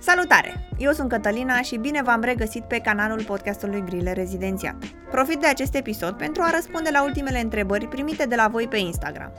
Salutare! 0.00 0.68
Eu 0.78 0.92
sunt 0.92 1.08
Cătălina 1.08 1.60
și 1.60 1.76
bine 1.76 2.02
v-am 2.02 2.20
regăsit 2.20 2.62
pe 2.62 2.78
canalul 2.78 3.24
podcastului 3.24 3.84
Grile 3.86 4.12
Rezidențiat. 4.12 4.74
Profit 5.10 5.40
de 5.40 5.46
acest 5.46 5.74
episod 5.74 6.16
pentru 6.16 6.42
a 6.42 6.50
răspunde 6.50 6.90
la 6.92 7.02
ultimele 7.02 7.40
întrebări 7.40 7.88
primite 7.88 8.24
de 8.24 8.34
la 8.34 8.48
voi 8.48 8.68
pe 8.68 8.76
Instagram. 8.76 9.32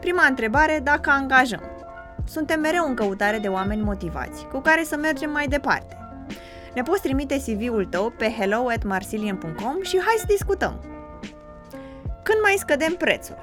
Prima 0.00 0.26
întrebare, 0.26 0.80
dacă 0.82 1.10
angajăm. 1.10 1.62
Suntem 2.24 2.60
mereu 2.60 2.84
în 2.88 2.94
căutare 2.94 3.38
de 3.38 3.48
oameni 3.48 3.82
motivați, 3.82 4.46
cu 4.46 4.58
care 4.58 4.84
să 4.84 4.96
mergem 4.96 5.30
mai 5.30 5.46
departe. 5.46 5.96
Ne 6.74 6.82
poți 6.82 7.02
trimite 7.02 7.36
CV-ul 7.36 7.84
tău 7.84 8.10
pe 8.10 8.34
hello 8.38 8.66
at 8.68 8.82
marsilien.com 8.82 9.82
și 9.82 10.00
hai 10.00 10.14
să 10.18 10.24
discutăm. 10.26 10.84
Când 12.22 12.38
mai 12.42 12.54
scădem 12.58 12.92
prețul? 12.92 13.36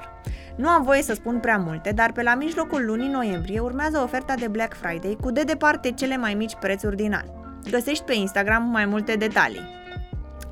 Nu 0.56 0.68
am 0.68 0.84
voie 0.84 1.02
să 1.02 1.14
spun 1.14 1.40
prea 1.40 1.58
multe, 1.58 1.92
dar 1.92 2.12
pe 2.12 2.24
la 2.24 2.36
mijlocul 2.36 2.86
lunii 2.86 3.10
noiembrie 3.10 3.60
urmează 3.60 4.00
oferta 4.04 4.36
de 4.36 4.48
Black 4.48 4.74
Friday 4.74 5.18
cu 5.22 5.32
de 5.32 5.44
departe 5.44 5.92
cele 5.92 6.18
mai 6.18 6.34
mici 6.34 6.56
prețuri 6.60 6.96
din 6.96 7.14
an. 7.14 7.26
Găsești 7.70 8.04
pe 8.04 8.14
Instagram 8.14 8.64
mai 8.64 8.86
multe 8.86 9.16
detalii. 9.16 9.70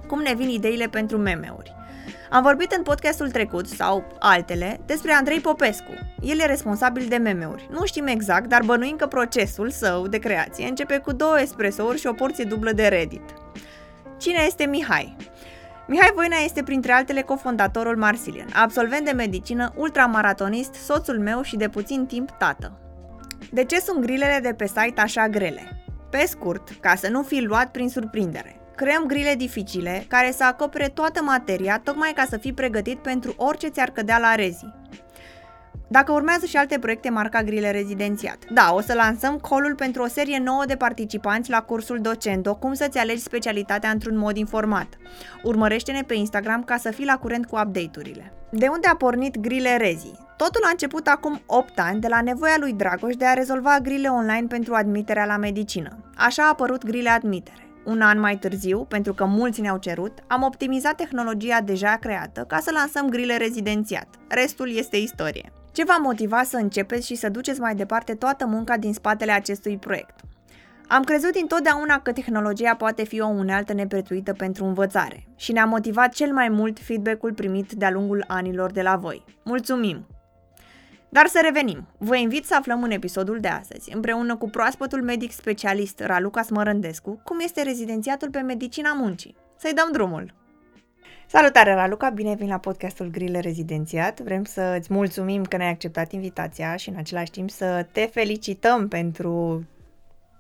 Cum 0.07 0.21
ne 0.21 0.34
vin 0.34 0.49
ideile 0.49 0.85
pentru 0.85 1.17
meme-uri? 1.17 1.77
Am 2.30 2.43
vorbit 2.43 2.71
în 2.71 2.84
podcastul 2.84 3.31
trecut, 3.31 3.67
sau 3.67 4.04
altele, 4.20 4.80
despre 4.85 5.12
Andrei 5.12 5.40
Popescu. 5.40 5.91
El 6.21 6.40
e 6.40 6.45
responsabil 6.45 7.05
de 7.07 7.16
meme-uri. 7.16 7.68
Nu 7.71 7.85
știm 7.85 8.07
exact, 8.07 8.45
dar 8.45 8.62
bănuim 8.63 8.95
că 8.95 9.07
procesul 9.07 9.70
său 9.70 10.07
de 10.07 10.18
creație 10.18 10.68
începe 10.68 10.98
cu 10.98 11.12
două 11.12 11.40
espressouri 11.41 11.99
și 11.99 12.07
o 12.07 12.13
porție 12.13 12.43
dublă 12.43 12.71
de 12.71 12.88
Reddit. 12.88 13.34
Cine 14.18 14.43
este 14.45 14.66
Mihai? 14.66 15.16
Mihai 15.89 16.11
Voina 16.16 16.35
este 16.43 16.63
printre 16.63 16.91
altele 16.91 17.21
cofondatorul 17.21 17.98
Marsilian, 17.98 18.48
absolvent 18.53 19.05
de 19.05 19.11
medicină, 19.11 19.73
ultramaratonist, 19.75 20.73
soțul 20.73 21.20
meu 21.20 21.41
și 21.41 21.55
de 21.55 21.70
puțin 21.70 22.05
timp 22.05 22.29
tată. 22.31 22.79
De 23.52 23.63
ce 23.63 23.79
sunt 23.79 24.02
grilele 24.02 24.39
de 24.41 24.53
pe 24.53 24.67
site 24.67 25.02
așa 25.02 25.27
grele? 25.27 25.84
Pe 26.09 26.25
scurt, 26.27 26.70
ca 26.79 26.95
să 26.95 27.09
nu 27.09 27.23
fii 27.23 27.45
luat 27.45 27.71
prin 27.71 27.90
surprindere, 27.90 28.59
creăm 28.76 29.04
grile 29.05 29.35
dificile 29.35 30.05
care 30.07 30.31
să 30.31 30.43
acopere 30.43 30.87
toată 30.87 31.21
materia 31.23 31.81
tocmai 31.84 32.12
ca 32.15 32.26
să 32.29 32.37
fii 32.37 32.53
pregătit 32.53 32.98
pentru 32.98 33.34
orice 33.37 33.68
ți-ar 33.68 33.90
cădea 33.90 34.18
la 34.18 34.35
rezi. 34.35 34.65
Dacă 35.91 36.12
urmează 36.12 36.45
și 36.45 36.57
alte 36.57 36.79
proiecte 36.79 37.09
marca 37.09 37.43
Grile 37.43 37.71
Rezidențiat. 37.71 38.37
Da, 38.49 38.73
o 38.73 38.82
să 38.82 38.93
lansăm 38.93 39.37
colul 39.37 39.76
pentru 39.76 40.01
o 40.01 40.07
serie 40.07 40.40
nouă 40.43 40.63
de 40.65 40.76
participanți 40.76 41.49
la 41.49 41.62
cursul 41.62 41.99
Docendo, 42.01 42.55
cum 42.55 42.73
să-ți 42.73 42.98
alegi 42.98 43.21
specialitatea 43.21 43.90
într-un 43.90 44.18
mod 44.18 44.37
informat. 44.37 44.87
Urmărește-ne 45.43 46.01
pe 46.01 46.13
Instagram 46.13 46.63
ca 46.63 46.77
să 46.77 46.91
fii 46.91 47.05
la 47.05 47.18
curent 47.18 47.46
cu 47.46 47.55
update-urile. 47.55 48.34
De 48.51 48.68
unde 48.68 48.87
a 48.87 48.96
pornit 48.96 49.40
Grile 49.40 49.77
Rezi? 49.77 50.12
Totul 50.37 50.63
a 50.63 50.70
început 50.70 51.07
acum 51.07 51.41
8 51.46 51.79
ani 51.79 52.01
de 52.01 52.07
la 52.07 52.21
nevoia 52.21 52.55
lui 52.59 52.74
Dragoș 52.74 53.15
de 53.15 53.26
a 53.26 53.34
rezolva 53.34 53.77
grile 53.81 54.07
online 54.07 54.46
pentru 54.48 54.74
admiterea 54.74 55.26
la 55.26 55.37
medicină. 55.37 55.98
Așa 56.15 56.43
a 56.43 56.49
apărut 56.49 56.85
Grile 56.85 57.09
Admitere. 57.09 57.68
Un 57.85 58.01
an 58.01 58.20
mai 58.20 58.37
târziu, 58.37 58.79
pentru 58.79 59.13
că 59.13 59.26
mulți 59.26 59.62
ne-au 59.62 59.77
cerut, 59.77 60.20
am 60.27 60.43
optimizat 60.43 60.96
tehnologia 60.96 61.62
deja 61.62 61.98
creată 62.01 62.46
ca 62.48 62.59
să 62.59 62.71
lansăm 62.74 63.09
grile 63.09 63.37
rezidențiat. 63.37 64.07
Restul 64.28 64.75
este 64.75 64.97
istorie. 64.97 65.51
Ce 65.72 65.84
v-a 65.84 65.97
motivat 65.97 66.45
să 66.45 66.57
începeți 66.57 67.06
și 67.06 67.16
să 67.16 67.29
duceți 67.29 67.59
mai 67.59 67.75
departe 67.75 68.13
toată 68.13 68.45
munca 68.45 68.78
din 68.78 68.94
spatele 68.94 69.31
acestui 69.31 69.78
proiect? 69.78 70.19
Am 70.88 71.03
crezut 71.03 71.35
întotdeauna 71.35 72.00
că 72.00 72.12
tehnologia 72.12 72.75
poate 72.75 73.03
fi 73.03 73.22
o 73.22 73.28
unealtă 73.28 73.73
neprețuită 73.73 74.34
pentru 74.34 74.66
învățare 74.66 75.28
și 75.35 75.51
ne-a 75.51 75.66
motivat 75.66 76.13
cel 76.13 76.34
mai 76.34 76.50
mult 76.50 76.79
feedback-ul 76.79 77.34
primit 77.34 77.72
de-a 77.72 77.91
lungul 77.91 78.23
anilor 78.28 78.72
de 78.72 78.81
la 78.81 78.95
voi. 78.95 79.23
Mulțumim! 79.44 80.07
Dar 81.09 81.28
să 81.28 81.40
revenim. 81.44 81.88
Vă 81.97 82.16
invit 82.16 82.45
să 82.45 82.56
aflăm 82.56 82.84
în 82.84 82.91
episodul 82.91 83.40
de 83.40 83.47
astăzi, 83.47 83.94
împreună 83.95 84.35
cu 84.35 84.50
proaspătul 84.50 85.03
medic 85.03 85.31
specialist 85.31 86.00
Raluca 86.00 86.41
Smărândescu, 86.41 87.22
cum 87.23 87.40
este 87.40 87.62
rezidențiatul 87.62 88.29
pe 88.29 88.40
medicina 88.40 88.94
muncii. 88.94 89.35
Să-i 89.57 89.73
dăm 89.73 89.90
drumul! 89.91 90.38
Salutare, 91.31 91.74
Raluca! 91.74 92.09
Bine 92.09 92.36
venit 92.36 92.52
la 92.52 92.58
podcastul 92.58 93.08
Grile 93.08 93.40
Rezidențiat. 93.40 94.20
Vrem 94.20 94.44
să 94.44 94.76
îți 94.80 94.94
mulțumim 94.94 95.44
că 95.44 95.58
ne-ai 95.58 95.70
acceptat 95.70 96.12
invitația 96.12 96.76
și 96.76 96.90
în 96.90 96.96
același 96.96 97.31
timp 97.31 97.50
să 97.50 97.86
te 97.92 98.06
felicităm 98.06 98.88
pentru 98.88 99.66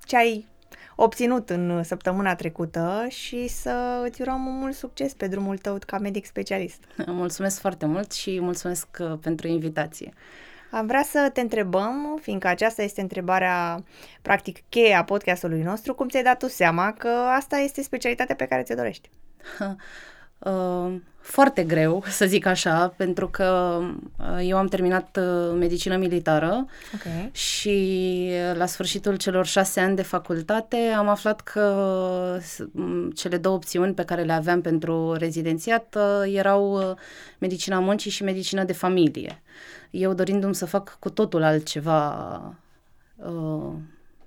ce 0.03 0.17
ai 0.17 0.47
obținut 0.95 1.49
în 1.49 1.83
săptămâna 1.83 2.35
trecută 2.35 3.05
și 3.09 3.47
să 3.47 4.03
îți 4.05 4.21
urăm 4.21 4.41
mult 4.41 4.75
succes 4.75 5.13
pe 5.13 5.27
drumul 5.27 5.57
tău 5.57 5.77
ca 5.85 5.97
medic 5.97 6.25
specialist. 6.25 6.83
Mulțumesc 7.05 7.59
foarte 7.59 7.85
mult 7.85 8.11
și 8.11 8.39
mulțumesc 8.41 8.87
uh, 8.99 9.13
pentru 9.21 9.47
invitație. 9.47 10.13
Am 10.71 10.85
vrea 10.85 11.03
să 11.03 11.29
te 11.33 11.41
întrebăm, 11.41 12.19
fiindcă 12.21 12.47
aceasta 12.47 12.81
este 12.81 13.01
întrebarea 13.01 13.83
practic 14.21 14.57
cheie 14.69 14.93
a 14.93 15.03
podcastului 15.03 15.61
nostru, 15.61 15.93
cum 15.93 16.07
ți-ai 16.07 16.23
dat 16.23 16.39
tu 16.39 16.47
seama 16.47 16.93
că 16.93 17.09
asta 17.37 17.57
este 17.57 17.81
specialitatea 17.81 18.35
pe 18.35 18.45
care 18.45 18.63
ți-o 18.63 18.75
dorești? 18.75 19.09
Uh, 20.39 20.95
foarte 21.19 21.63
greu, 21.63 22.03
să 22.07 22.25
zic 22.25 22.45
așa, 22.45 22.93
pentru 22.97 23.27
că 23.27 23.79
uh, 24.19 24.47
eu 24.47 24.57
am 24.57 24.67
terminat 24.67 25.19
uh, 25.21 25.57
medicină 25.57 25.97
militară 25.97 26.65
okay. 26.95 27.29
și 27.31 28.31
la 28.53 28.65
sfârșitul 28.65 29.15
celor 29.15 29.45
șase 29.45 29.79
ani 29.79 29.95
de 29.95 30.01
facultate 30.01 30.77
am 30.77 31.07
aflat 31.07 31.41
că 31.41 32.39
cele 33.15 33.37
două 33.37 33.55
opțiuni 33.55 33.93
pe 33.93 34.05
care 34.05 34.23
le 34.23 34.33
aveam 34.33 34.61
pentru 34.61 35.13
rezidențiat 35.13 35.97
erau 36.25 36.97
medicina 37.37 37.79
muncii 37.79 38.11
și 38.11 38.23
medicina 38.23 38.63
de 38.63 38.73
familie. 38.73 39.41
Eu 39.89 40.13
dorindu-mi 40.13 40.55
să 40.55 40.65
fac 40.65 40.97
cu 40.99 41.09
totul 41.09 41.43
altceva 41.43 42.55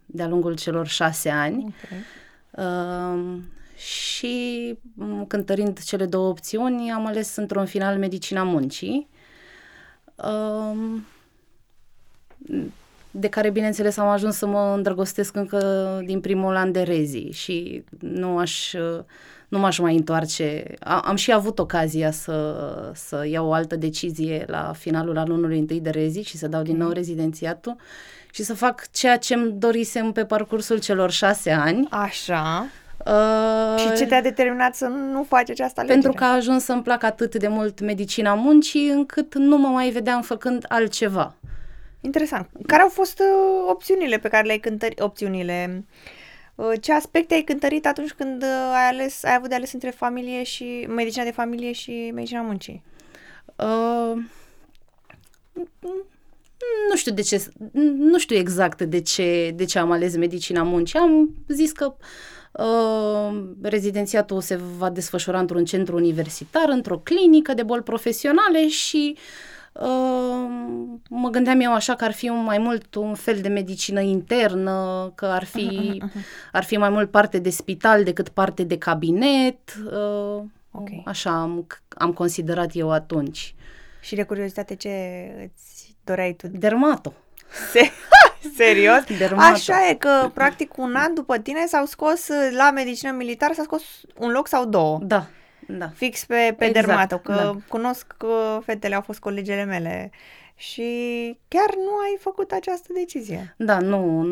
de-a 0.06 0.28
lungul 0.28 0.54
celor 0.54 0.86
șase 0.86 1.30
ani. 1.30 1.74
Okay 1.84 1.98
și 3.84 4.78
cântărind 5.26 5.82
cele 5.82 6.06
două 6.06 6.28
opțiuni 6.28 6.90
am 6.90 7.06
ales 7.06 7.36
într-un 7.36 7.66
final 7.66 7.98
medicina 7.98 8.42
muncii 8.42 9.08
de 13.10 13.28
care 13.28 13.50
bineînțeles 13.50 13.96
am 13.96 14.08
ajuns 14.08 14.36
să 14.36 14.46
mă 14.46 14.72
îndrăgostesc 14.76 15.36
încă 15.36 16.00
din 16.04 16.20
primul 16.20 16.56
an 16.56 16.72
de 16.72 16.82
rezi 16.82 17.28
și 17.30 17.84
nu 17.98 18.38
aș 18.38 18.74
nu 19.48 19.58
m-aș 19.58 19.78
mai 19.78 19.96
întoarce. 19.96 20.64
Am 20.80 21.16
și 21.16 21.32
avut 21.32 21.58
ocazia 21.58 22.10
să, 22.10 22.56
să 22.94 23.26
iau 23.26 23.48
o 23.48 23.52
altă 23.52 23.76
decizie 23.76 24.44
la 24.46 24.72
finalul 24.78 25.18
anului 25.18 25.58
întâi 25.58 25.80
de 25.80 25.90
rezi 25.90 26.20
și 26.20 26.36
să 26.36 26.48
dau 26.48 26.62
din 26.62 26.76
nou 26.76 26.90
rezidențiatul 26.90 27.76
și 28.30 28.42
să 28.42 28.54
fac 28.54 28.90
ceea 28.90 29.18
ce 29.18 29.34
îmi 29.34 29.52
dorisem 29.52 30.12
pe 30.12 30.24
parcursul 30.24 30.78
celor 30.78 31.10
șase 31.10 31.50
ani. 31.50 31.86
Așa. 31.90 32.66
Uh, 33.06 33.78
și 33.78 33.96
ce 33.96 34.06
te-a 34.06 34.22
determinat 34.22 34.74
să 34.74 34.86
nu 34.86 35.22
faci 35.22 35.50
această 35.50 35.80
alegere? 35.80 36.00
Pentru 36.00 36.20
că 36.20 36.24
a 36.24 36.34
ajuns 36.34 36.64
să-mi 36.64 36.82
placă 36.82 37.06
atât 37.06 37.34
de 37.34 37.48
mult 37.48 37.80
medicina 37.80 38.34
muncii, 38.34 38.88
încât 38.88 39.34
nu 39.34 39.56
mă 39.56 39.68
mai 39.68 39.90
vedeam 39.90 40.22
făcând 40.22 40.64
altceva. 40.68 41.34
Interesant. 42.00 42.48
Care 42.66 42.82
au 42.82 42.88
fost 42.88 43.18
uh, 43.18 43.66
opțiunile 43.68 44.18
pe 44.18 44.28
care 44.28 44.46
le-ai 44.46 44.58
cântărit? 44.58 45.00
Opțiunile. 45.00 45.84
Uh, 46.54 46.72
ce 46.80 46.92
aspecte 46.92 47.34
ai 47.34 47.42
cântărit 47.42 47.86
atunci 47.86 48.12
când 48.12 48.42
uh, 48.42 48.72
ai, 48.74 48.88
ales, 48.88 49.24
ai 49.24 49.34
avut 49.34 49.48
de 49.48 49.54
ales 49.54 49.72
între 49.72 49.90
familie 49.90 50.42
și 50.42 50.86
medicina 50.88 51.24
de 51.24 51.30
familie 51.30 51.72
și 51.72 52.10
medicina 52.14 52.40
muncii? 52.40 52.82
Uh, 53.56 54.16
nu 56.90 56.96
știu 56.96 57.12
de 57.12 57.22
ce, 57.22 57.46
nu 57.96 58.18
știu 58.18 58.36
exact 58.36 58.82
de 58.82 59.00
ce, 59.00 59.52
de 59.54 59.64
ce 59.64 59.78
am 59.78 59.90
ales 59.90 60.16
medicina 60.16 60.62
muncii. 60.62 60.98
Am 60.98 61.34
zis 61.48 61.72
că 61.72 61.84
Uh, 61.84 62.41
rezidențiatul 63.62 64.40
se 64.40 64.56
va 64.78 64.90
desfășura 64.90 65.38
într-un 65.38 65.64
centru 65.64 65.96
universitar, 65.96 66.68
într-o 66.68 66.98
clinică 66.98 67.54
de 67.54 67.62
boli 67.62 67.82
profesionale 67.82 68.68
și 68.68 69.16
uh, 69.72 70.50
mă 71.08 71.28
gândeam 71.30 71.60
eu 71.60 71.72
așa 71.74 71.94
că 71.94 72.04
ar 72.04 72.12
fi 72.12 72.28
mai 72.28 72.58
mult 72.58 72.94
un 72.94 73.14
fel 73.14 73.38
de 73.40 73.48
medicină 73.48 74.00
internă, 74.00 75.12
că 75.14 75.26
ar 75.26 75.44
fi, 75.44 76.02
ar 76.52 76.64
fi 76.64 76.76
mai 76.76 76.88
mult 76.90 77.10
parte 77.10 77.38
de 77.38 77.50
spital 77.50 78.04
decât 78.04 78.28
parte 78.28 78.62
de 78.64 78.78
cabinet. 78.78 79.58
Uh, 79.84 80.42
okay. 80.70 81.02
Așa 81.06 81.30
am, 81.40 81.66
am 81.88 82.12
considerat 82.12 82.70
eu 82.74 82.90
atunci. 82.90 83.54
Și 84.00 84.14
de 84.14 84.22
curiozitate 84.22 84.74
ce 84.74 84.90
îți 85.54 85.96
doreai 86.04 86.32
tu? 86.32 86.46
Dermato. 86.48 87.12
Se- 87.72 87.90
Serios? 88.56 89.04
Dermato. 89.18 89.52
Așa 89.52 89.88
e 89.90 89.94
că, 89.94 90.30
practic, 90.34 90.76
un 90.76 90.94
an 90.94 91.14
după 91.14 91.38
tine 91.38 91.66
s-au 91.66 91.84
scos 91.84 92.28
la 92.56 92.70
medicină 92.70 93.10
militară, 93.10 93.52
s-a 93.52 93.62
scos 93.62 93.82
un 94.18 94.30
loc 94.30 94.48
sau 94.48 94.66
două. 94.66 94.98
Da, 95.02 95.26
da. 95.66 95.90
Fix 95.94 96.24
pe, 96.24 96.54
pe 96.58 96.64
exact, 96.64 96.86
dermato, 96.86 97.18
că 97.18 97.32
da. 97.32 97.56
cunosc 97.68 98.06
că 98.16 98.60
fetele 98.64 98.94
au 98.94 99.00
fost 99.00 99.18
colegele 99.18 99.64
mele. 99.64 100.10
Și 100.56 100.82
chiar 101.48 101.74
nu 101.74 101.96
ai 102.04 102.16
făcut 102.20 102.50
această 102.50 102.88
decizie. 102.94 103.54
Da, 103.58 103.78
nu, 103.78 104.22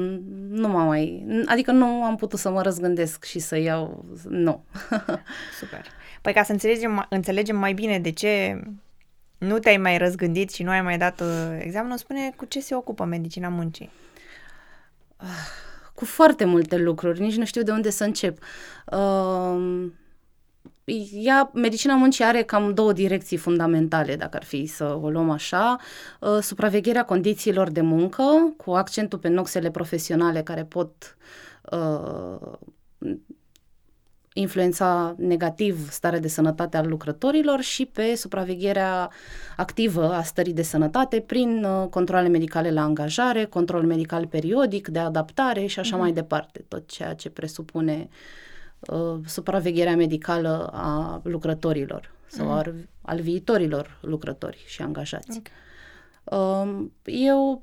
nu 0.50 0.68
m-am 0.68 0.86
mai... 0.86 1.26
Adică 1.46 1.70
nu 1.70 2.02
am 2.04 2.16
putut 2.16 2.38
să 2.38 2.50
mă 2.50 2.62
răzgândesc 2.62 3.24
și 3.24 3.38
să 3.38 3.58
iau... 3.58 4.04
Nu. 4.28 4.64
Super. 5.60 5.86
Păi 6.22 6.32
ca 6.32 6.42
să 6.42 6.52
înțelegem, 6.52 7.06
înțelegem 7.08 7.56
mai 7.56 7.72
bine 7.72 7.98
de 7.98 8.10
ce 8.10 8.60
nu 9.40 9.58
te-ai 9.58 9.76
mai 9.76 9.98
răzgândit 9.98 10.50
și 10.50 10.62
nu 10.62 10.70
ai 10.70 10.82
mai 10.82 10.98
dat 10.98 11.20
uh, 11.20 11.58
examenul, 11.58 11.96
spune 11.96 12.32
cu 12.36 12.44
ce 12.44 12.60
se 12.60 12.74
ocupă 12.74 13.04
medicina 13.04 13.48
muncii. 13.48 13.90
cu 15.94 16.04
foarte 16.04 16.44
multe 16.44 16.76
lucruri, 16.76 17.20
nici 17.20 17.36
nu 17.36 17.44
știu 17.44 17.62
de 17.62 17.70
unde 17.70 17.90
să 17.90 18.04
încep. 18.04 18.38
Uh, 18.92 19.90
ea, 21.12 21.50
medicina 21.54 21.94
muncii 21.94 22.24
are 22.24 22.42
cam 22.42 22.74
două 22.74 22.92
direcții 22.92 23.36
fundamentale, 23.36 24.16
dacă 24.16 24.36
ar 24.36 24.44
fi 24.44 24.66
să 24.66 24.98
o 25.02 25.10
luăm 25.10 25.30
așa. 25.30 25.76
Uh, 26.20 26.38
supravegherea 26.40 27.04
condițiilor 27.04 27.70
de 27.70 27.80
muncă, 27.80 28.54
cu 28.56 28.70
accentul 28.70 29.18
pe 29.18 29.28
noxele 29.28 29.70
profesionale 29.70 30.42
care 30.42 30.64
pot 30.64 31.16
uh, 31.70 32.52
influența 34.32 35.14
negativ 35.18 35.90
starea 35.90 36.18
de 36.18 36.28
sănătate 36.28 36.76
al 36.76 36.88
lucrătorilor 36.88 37.60
și 37.60 37.86
pe 37.86 38.14
supravegherea 38.14 39.10
activă 39.56 40.12
a 40.12 40.22
stării 40.22 40.52
de 40.52 40.62
sănătate 40.62 41.20
prin 41.20 41.64
uh, 41.64 41.88
controle 41.88 42.28
medicale 42.28 42.70
la 42.70 42.82
angajare, 42.82 43.44
control 43.44 43.82
medical 43.82 44.26
periodic 44.26 44.88
de 44.88 44.98
adaptare 44.98 45.66
și 45.66 45.78
așa 45.78 45.96
mm-hmm. 45.96 46.00
mai 46.00 46.12
departe, 46.12 46.64
tot 46.68 46.88
ceea 46.88 47.14
ce 47.14 47.30
presupune 47.30 48.08
uh, 48.80 49.18
supravegherea 49.26 49.96
medicală 49.96 50.70
a 50.72 51.20
lucrătorilor 51.24 52.10
sau 52.26 52.46
mm-hmm. 52.46 52.64
al, 52.64 52.74
al 53.02 53.20
viitorilor 53.20 53.98
lucrători 54.00 54.64
și 54.66 54.82
angajați. 54.82 55.38
Okay. 55.38 55.52
Uh, 56.24 56.86
e 57.04 57.32
o 57.32 57.58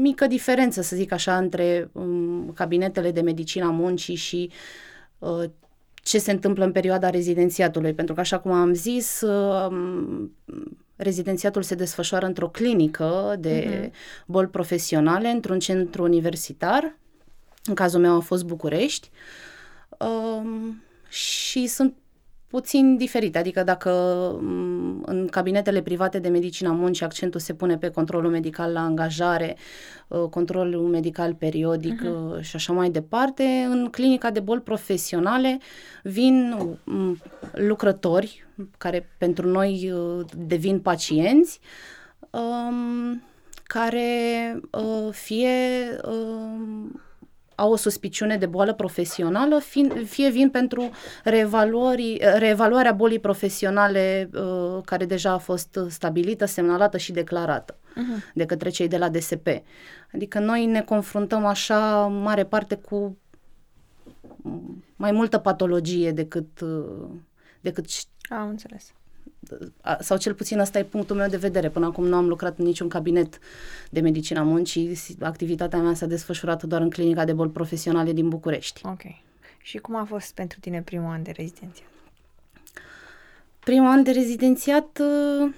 mică 0.00 0.26
diferență, 0.26 0.82
să 0.82 0.96
zic 0.96 1.12
așa, 1.12 1.36
între 1.36 1.90
um, 1.92 2.52
cabinetele 2.54 3.10
de 3.10 3.20
medicina 3.20 3.70
muncii 3.70 4.14
și 4.14 4.50
uh, 4.50 4.56
Uh, 4.60 4.87
ce 5.94 6.18
se 6.18 6.30
întâmplă 6.30 6.64
în 6.64 6.72
perioada 6.72 7.10
rezidențiatului, 7.10 7.94
pentru 7.94 8.14
că, 8.14 8.20
așa 8.20 8.38
cum 8.38 8.52
am 8.52 8.72
zis, 8.72 9.20
uh, 9.20 9.76
rezidențiatul 10.96 11.62
se 11.62 11.74
desfășoară 11.74 12.26
într-o 12.26 12.48
clinică 12.48 13.36
de 13.38 13.88
uh-huh. 13.88 14.24
boli 14.26 14.48
profesionale, 14.48 15.28
într-un 15.28 15.58
centru 15.58 16.02
universitar, 16.02 16.96
în 17.64 17.74
cazul 17.74 18.00
meu 18.00 18.16
a 18.16 18.20
fost 18.20 18.44
București, 18.44 19.10
uh, 19.98 20.72
și 21.08 21.66
sunt 21.66 21.94
puțin 22.48 22.96
diferite, 22.96 23.38
adică 23.38 23.62
dacă 23.62 23.90
mm, 24.40 25.02
în 25.06 25.26
cabinetele 25.26 25.82
private 25.82 26.18
de 26.18 26.28
medicina 26.28 26.72
muncii 26.72 27.04
accentul 27.04 27.40
se 27.40 27.54
pune 27.54 27.78
pe 27.78 27.90
controlul 27.90 28.30
medical 28.30 28.72
la 28.72 28.80
angajare, 28.80 29.56
uh, 30.08 30.28
controlul 30.30 30.88
medical 30.88 31.34
periodic 31.34 32.02
uh-huh. 32.02 32.40
și 32.40 32.56
așa 32.56 32.72
mai 32.72 32.90
departe, 32.90 33.66
în 33.68 33.88
clinica 33.90 34.30
de 34.30 34.40
boli 34.40 34.60
profesionale 34.60 35.58
vin 36.02 36.56
mm, 36.84 37.18
lucrători 37.52 38.46
care 38.78 39.08
pentru 39.18 39.48
noi 39.48 39.90
uh, 39.92 40.24
devin 40.36 40.80
pacienți, 40.80 41.60
um, 42.30 43.22
care 43.62 44.60
uh, 44.70 45.08
fie 45.10 45.48
um, 46.04 47.00
au 47.58 47.72
o 47.72 47.76
suspiciune 47.76 48.36
de 48.36 48.46
boală 48.46 48.74
profesională, 48.74 49.58
fie 50.04 50.30
vin 50.30 50.50
pentru 50.50 50.90
reevaluarea 52.38 52.92
bolii 52.92 53.18
profesionale 53.18 54.30
uh, 54.34 54.78
care 54.84 55.04
deja 55.04 55.32
a 55.32 55.38
fost 55.38 55.80
stabilită, 55.88 56.44
semnalată 56.44 56.96
și 56.96 57.12
declarată 57.12 57.76
uh-huh. 57.76 58.32
de 58.34 58.44
către 58.44 58.68
cei 58.68 58.88
de 58.88 58.96
la 58.96 59.08
DSP. 59.08 59.48
Adică 60.14 60.38
noi 60.38 60.66
ne 60.66 60.82
confruntăm 60.82 61.44
așa 61.44 62.06
mare 62.06 62.44
parte 62.44 62.74
cu 62.74 63.18
mai 64.96 65.12
multă 65.12 65.38
patologie 65.38 66.12
decât, 66.12 66.60
uh, 66.60 67.08
decât 67.60 67.86
am 68.28 68.48
înțeles 68.48 68.92
sau 70.00 70.16
cel 70.16 70.34
puțin 70.34 70.58
ăsta 70.58 70.78
e 70.78 70.84
punctul 70.84 71.16
meu 71.16 71.28
de 71.28 71.36
vedere. 71.36 71.68
Până 71.68 71.86
acum 71.86 72.06
nu 72.06 72.16
am 72.16 72.28
lucrat 72.28 72.58
în 72.58 72.64
niciun 72.64 72.88
cabinet 72.88 73.38
de 73.90 74.00
medicina 74.00 74.42
muncii. 74.42 74.98
Activitatea 75.20 75.78
mea 75.78 75.94
s-a 75.94 76.06
desfășurat 76.06 76.62
doar 76.62 76.80
în 76.80 76.90
clinica 76.90 77.24
de 77.24 77.32
boli 77.32 77.50
profesionale 77.50 78.12
din 78.12 78.28
București. 78.28 78.80
Ok. 78.84 79.02
Și 79.62 79.78
cum 79.78 79.96
a 79.96 80.04
fost 80.04 80.34
pentru 80.34 80.60
tine 80.60 80.82
primul 80.82 81.10
an 81.10 81.22
de 81.22 81.30
rezidențiat? 81.30 81.88
Primul 83.58 83.88
an 83.88 84.02
de 84.02 84.10
rezidențiat... 84.10 85.00
Uh, 85.00 85.54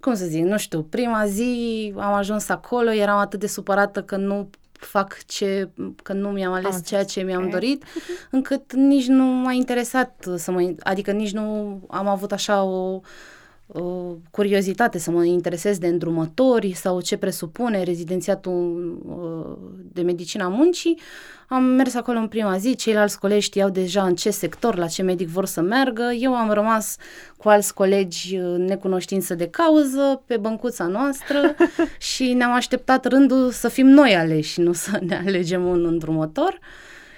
cum 0.00 0.14
să 0.14 0.24
zic, 0.24 0.44
nu 0.44 0.58
știu, 0.58 0.82
prima 0.82 1.26
zi 1.26 1.92
am 1.96 2.12
ajuns 2.12 2.48
acolo, 2.48 2.92
eram 2.92 3.18
atât 3.18 3.40
de 3.40 3.46
supărată 3.46 4.02
că 4.02 4.16
nu 4.16 4.50
fac 4.84 5.24
ce, 5.26 5.68
că 6.02 6.12
nu 6.12 6.28
mi-am 6.28 6.52
ales 6.52 6.74
am 6.74 6.80
ceea 6.80 7.04
ce 7.04 7.22
mi-am 7.22 7.38
okay. 7.38 7.50
dorit, 7.50 7.84
încât 8.30 8.72
nici 8.72 9.06
nu 9.06 9.24
m-a 9.24 9.52
interesat 9.52 10.26
să 10.36 10.50
mă, 10.50 10.74
adică 10.82 11.10
nici 11.10 11.32
nu 11.32 11.80
am 11.90 12.08
avut 12.08 12.32
așa 12.32 12.62
o, 12.62 13.00
o 13.66 14.16
curiozitate 14.30 14.98
să 14.98 15.10
mă 15.10 15.24
interesez 15.24 15.78
de 15.78 15.86
îndrumători 15.86 16.72
sau 16.72 17.00
ce 17.00 17.16
presupune 17.16 17.82
rezidențiatul 17.82 18.98
uh, 19.06 19.72
de 19.92 20.02
medicina 20.02 20.48
muncii. 20.48 20.98
Am 21.48 21.64
mers 21.64 21.94
acolo 21.94 22.18
în 22.18 22.28
prima 22.28 22.56
zi, 22.56 22.76
ceilalți 22.76 23.18
colegi 23.18 23.44
știau 23.44 23.70
deja 23.70 24.04
în 24.04 24.14
ce 24.14 24.30
sector, 24.30 24.76
la 24.76 24.86
ce 24.86 25.02
medic 25.02 25.28
vor 25.28 25.46
să 25.46 25.60
meargă. 25.60 26.02
Eu 26.18 26.34
am 26.34 26.50
rămas 26.50 26.96
cu 27.36 27.48
alți 27.48 27.74
colegi 27.74 28.36
necunoștință 28.56 29.34
de 29.34 29.48
cauză 29.48 30.22
pe 30.26 30.36
băncuța 30.36 30.86
noastră 30.86 31.54
și 32.12 32.32
ne-am 32.32 32.52
așteptat 32.52 33.06
rândul 33.06 33.50
să 33.50 33.68
fim 33.68 33.86
noi 33.86 34.14
aleși, 34.16 34.60
nu 34.60 34.72
să 34.72 34.98
ne 35.00 35.22
alegem 35.26 35.66
un 35.66 35.86
îndrumător. 35.86 36.58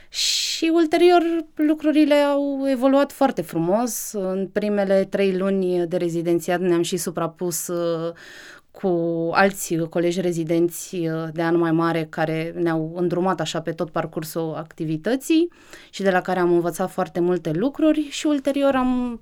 Și 0.08 0.70
ulterior 0.74 1.22
lucrurile 1.54 2.14
au 2.14 2.68
evoluat 2.68 3.12
foarte 3.12 3.42
frumos. 3.42 4.12
În 4.12 4.48
primele 4.52 5.04
trei 5.04 5.36
luni 5.36 5.86
de 5.86 5.96
rezidențiat 5.96 6.60
ne-am 6.60 6.82
și 6.82 6.96
suprapus 6.96 7.66
uh, 7.66 8.12
cu 8.70 8.88
alți 9.32 9.76
colegi 9.76 10.20
rezidenți 10.20 10.94
uh, 10.94 11.28
de 11.32 11.42
an 11.42 11.56
mai 11.58 11.72
mare 11.72 12.04
care 12.04 12.52
ne-au 12.56 12.92
îndrumat 12.96 13.40
așa 13.40 13.60
pe 13.60 13.72
tot 13.72 13.90
parcursul 13.90 14.54
activității 14.54 15.48
și 15.90 16.02
de 16.02 16.10
la 16.10 16.20
care 16.20 16.38
am 16.38 16.52
învățat 16.52 16.90
foarte 16.90 17.20
multe 17.20 17.50
lucruri 17.50 18.08
și 18.10 18.26
ulterior 18.26 18.74
am 18.74 19.20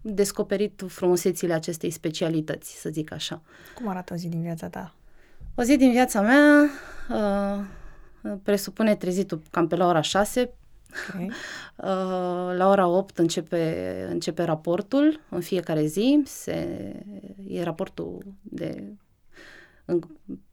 descoperit 0.00 0.82
frumusețile 0.86 1.52
acestei 1.52 1.90
specialități, 1.90 2.80
să 2.80 2.88
zic 2.88 3.12
așa. 3.12 3.42
Cum 3.74 3.88
arată 3.88 4.12
o 4.12 4.16
zi 4.16 4.28
din 4.28 4.42
viața 4.42 4.68
ta? 4.68 4.94
O 5.54 5.62
zi 5.62 5.76
din 5.76 5.90
viața 5.90 6.20
mea 6.20 6.70
uh, 7.10 7.64
presupune 8.42 8.94
trezitul 8.96 9.42
cam 9.50 9.66
pe 9.66 9.76
la 9.76 9.86
ora 9.86 10.00
6. 10.00 10.50
Okay. 11.10 11.30
Uh, 11.76 12.56
la 12.56 12.68
ora 12.68 12.86
8 12.86 13.18
începe, 13.18 14.06
începe 14.10 14.42
raportul 14.42 15.20
în 15.28 15.40
fiecare 15.40 15.86
zi. 15.86 16.22
Se, 16.24 16.92
e 17.48 17.62
raportul 17.62 18.24
de, 18.42 18.92
în, 19.84 20.00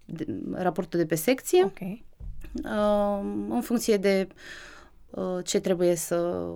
de, 0.06 0.26
raportul 0.52 1.00
de 1.00 1.06
pe 1.06 1.16
secție. 1.16 1.64
Okay. 1.64 2.06
Uh, 2.64 3.20
în 3.50 3.62
funcție 3.62 3.98
de 3.98 4.28
uh, 5.10 5.40
ce 5.44 5.60
trebuie 5.60 5.96
să 5.96 6.50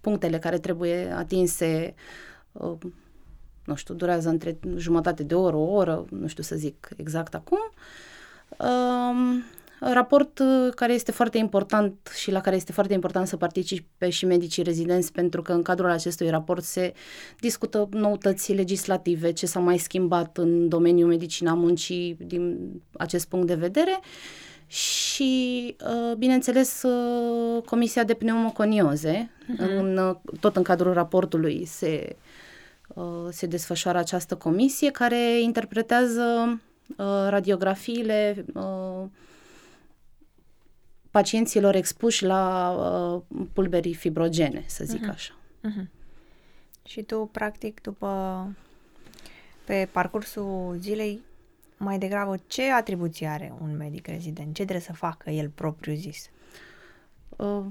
punctele 0.00 0.38
care 0.38 0.58
trebuie 0.58 1.10
atinse 1.10 1.94
uh, 2.52 2.78
nu 3.66 3.74
știu, 3.74 3.94
durează 3.94 4.28
între 4.28 4.58
jumătate 4.76 5.22
de 5.22 5.34
oră, 5.34 5.56
o 5.56 5.72
oră, 5.72 6.04
nu 6.10 6.26
știu 6.26 6.42
să 6.42 6.56
zic 6.56 6.88
exact 6.96 7.34
acum. 7.34 7.58
Um, 8.58 9.42
raport 9.80 10.38
uh, 10.38 10.72
care 10.74 10.92
este 10.92 11.12
foarte 11.12 11.38
important 11.38 12.12
și 12.18 12.30
la 12.30 12.40
care 12.40 12.56
este 12.56 12.72
foarte 12.72 12.92
important 12.92 13.26
să 13.26 13.36
participe 13.36 14.10
și 14.10 14.26
medicii 14.26 14.62
rezidenți 14.62 15.12
pentru 15.12 15.42
că 15.42 15.52
în 15.52 15.62
cadrul 15.62 15.90
acestui 15.90 16.30
raport 16.30 16.64
se 16.64 16.92
discută 17.40 17.88
noutăți 17.90 18.52
legislative, 18.52 19.32
ce 19.32 19.46
s-a 19.46 19.60
mai 19.60 19.78
schimbat 19.78 20.36
în 20.36 20.68
domeniul 20.68 21.08
medicina 21.08 21.54
muncii 21.54 22.16
din 22.20 22.70
acest 22.96 23.28
punct 23.28 23.46
de 23.46 23.54
vedere 23.54 24.00
și, 24.66 25.76
uh, 25.86 26.16
bineînțeles, 26.16 26.82
uh, 26.82 27.62
Comisia 27.62 28.04
de 28.04 28.14
Pneumoconioze, 28.14 29.30
uh-huh. 29.54 29.78
în, 29.78 30.18
tot 30.40 30.56
în 30.56 30.62
cadrul 30.62 30.92
raportului 30.92 31.64
se, 31.64 32.16
se 33.30 33.46
desfășoară 33.46 33.98
această 33.98 34.34
comisie 34.34 34.90
care 34.90 35.40
interpretează 35.40 36.60
radiografiile 37.28 38.44
pacienților 41.16 41.74
expuși 41.74 42.24
la 42.24 42.70
uh, 43.30 43.46
pulberii 43.52 43.94
fibrogene, 43.94 44.64
să 44.66 44.84
zic 44.84 45.06
uh-huh. 45.06 45.12
așa. 45.12 45.34
Uh-huh. 45.68 45.86
Și 46.84 47.02
tu, 47.02 47.28
practic, 47.32 47.80
după 47.80 48.08
pe 49.64 49.88
parcursul 49.92 50.76
zilei, 50.80 51.20
mai 51.76 51.98
degrabă, 51.98 52.36
ce 52.46 52.72
atribuții 52.72 53.26
are 53.26 53.52
un 53.62 53.76
medic 53.76 54.06
rezident? 54.06 54.46
Ce 54.54 54.62
trebuie 54.62 54.80
să 54.80 54.92
facă 54.92 55.30
el 55.30 55.48
propriu 55.48 55.94
zis? 55.94 56.30
Uh, 57.36 57.64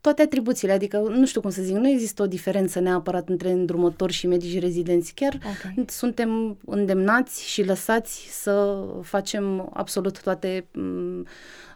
toate 0.00 0.22
atribuțiile, 0.22 0.72
adică 0.72 0.98
nu 0.98 1.26
știu 1.26 1.40
cum 1.40 1.50
să 1.50 1.62
zic, 1.62 1.76
nu 1.76 1.88
există 1.88 2.22
o 2.22 2.26
diferență 2.26 2.80
neapărat 2.80 3.28
între 3.28 3.50
îndrumători 3.50 4.12
și 4.12 4.26
medici 4.26 4.60
rezidenți. 4.60 5.14
Chiar 5.14 5.34
okay. 5.34 5.84
suntem 5.86 6.58
îndemnați 6.66 7.48
și 7.48 7.64
lăsați 7.64 8.28
să 8.30 8.84
facem 9.02 9.70
absolut 9.72 10.22
toate 10.22 10.60
m- 10.60 11.26
Uh, 11.28 11.67